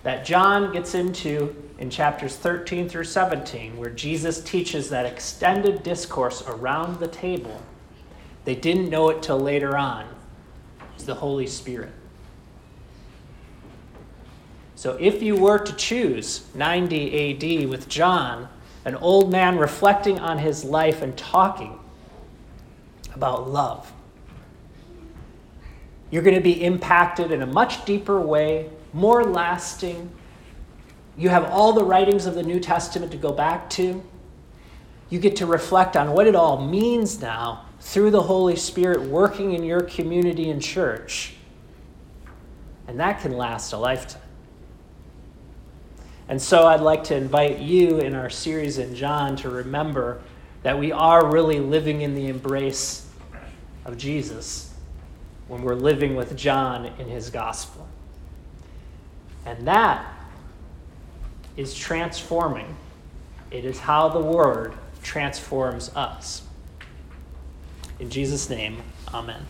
that 0.04 0.26
John 0.26 0.74
gets 0.74 0.94
into 0.94 1.56
in 1.80 1.90
chapters 1.90 2.36
13 2.36 2.90
through 2.90 3.06
17, 3.06 3.78
where 3.78 3.90
Jesus 3.90 4.42
teaches 4.42 4.90
that 4.90 5.06
extended 5.06 5.82
discourse 5.82 6.44
around 6.46 7.00
the 7.00 7.08
table. 7.08 7.62
They 8.44 8.56
didn't 8.56 8.90
know 8.90 9.10
it 9.10 9.24
till 9.24 9.40
later 9.40 9.78
on. 9.78 10.08
It's 10.96 11.06
the 11.06 11.16
Holy 11.16 11.48
Spirit. 11.48 11.92
So 14.76 14.98
if 15.00 15.24
you 15.24 15.36
were 15.36 15.60
to 15.60 15.74
choose 15.74 16.46
90 16.54 17.64
AD 17.64 17.70
with 17.70 17.88
John 17.88 18.50
an 18.86 18.96
old 18.96 19.32
man 19.32 19.58
reflecting 19.58 20.20
on 20.20 20.38
his 20.38 20.64
life 20.64 21.02
and 21.02 21.18
talking 21.18 21.80
about 23.16 23.50
love. 23.50 23.92
You're 26.12 26.22
going 26.22 26.36
to 26.36 26.42
be 26.42 26.64
impacted 26.64 27.32
in 27.32 27.42
a 27.42 27.48
much 27.48 27.84
deeper 27.84 28.22
way, 28.22 28.70
more 28.94 29.24
lasting. 29.24 30.12
You 31.18 31.30
have 31.30 31.46
all 31.46 31.74
the 31.74 31.84
writings 31.84 32.28
of 32.28 32.36
the 32.36 32.44
New 32.44 32.60
Testament 32.60 33.12
to 33.12 33.18
go 33.18 33.34
back 33.34 33.70
to. 33.72 34.04
You 35.10 35.20
get 35.20 35.36
to 35.38 35.48
reflect 35.48 35.98
on 35.98 36.12
what 36.12 36.28
it 36.28 36.36
all 36.36 36.64
means 36.64 37.20
now 37.20 37.66
through 37.80 38.12
the 38.12 38.24
Holy 38.24 38.56
Spirit 38.56 39.02
working 39.02 39.54
in 39.54 39.64
your 39.64 39.82
community 39.82 40.50
and 40.50 40.62
church. 40.62 41.34
And 42.88 43.00
that 43.00 43.22
can 43.22 43.36
last 43.36 43.74
a 43.74 43.78
lifetime. 43.78 44.22
And 46.28 46.42
so 46.42 46.66
I'd 46.66 46.82
like 46.82 47.04
to 47.06 47.16
invite 47.16 47.60
you 47.60 48.00
in 48.00 48.16
our 48.16 48.30
series 48.30 48.78
in 48.78 48.96
John 48.96 49.36
to 49.38 49.50
remember 49.50 50.22
that 50.64 50.80
we 50.80 50.92
are 50.92 51.32
really 51.32 51.60
living 51.60 52.02
in 52.02 52.16
the 52.16 52.28
embrace 52.28 53.08
of 53.86 53.98
Jesus 53.98 54.74
when 55.48 55.62
we're 55.62 55.76
living 55.76 56.16
with 56.16 56.36
John 56.36 56.88
in 56.98 57.08
his 57.08 57.30
gospel. 57.30 57.88
And 59.46 59.68
that 59.68 60.12
is 61.56 61.76
transforming. 61.76 62.76
It 63.52 63.64
is 63.64 63.80
how 63.80 64.10
the 64.10 64.20
Word 64.20 64.74
transforms 65.04 65.96
us. 65.96 66.42
In 68.00 68.10
Jesus' 68.10 68.50
name, 68.50 68.82
amen. 69.14 69.46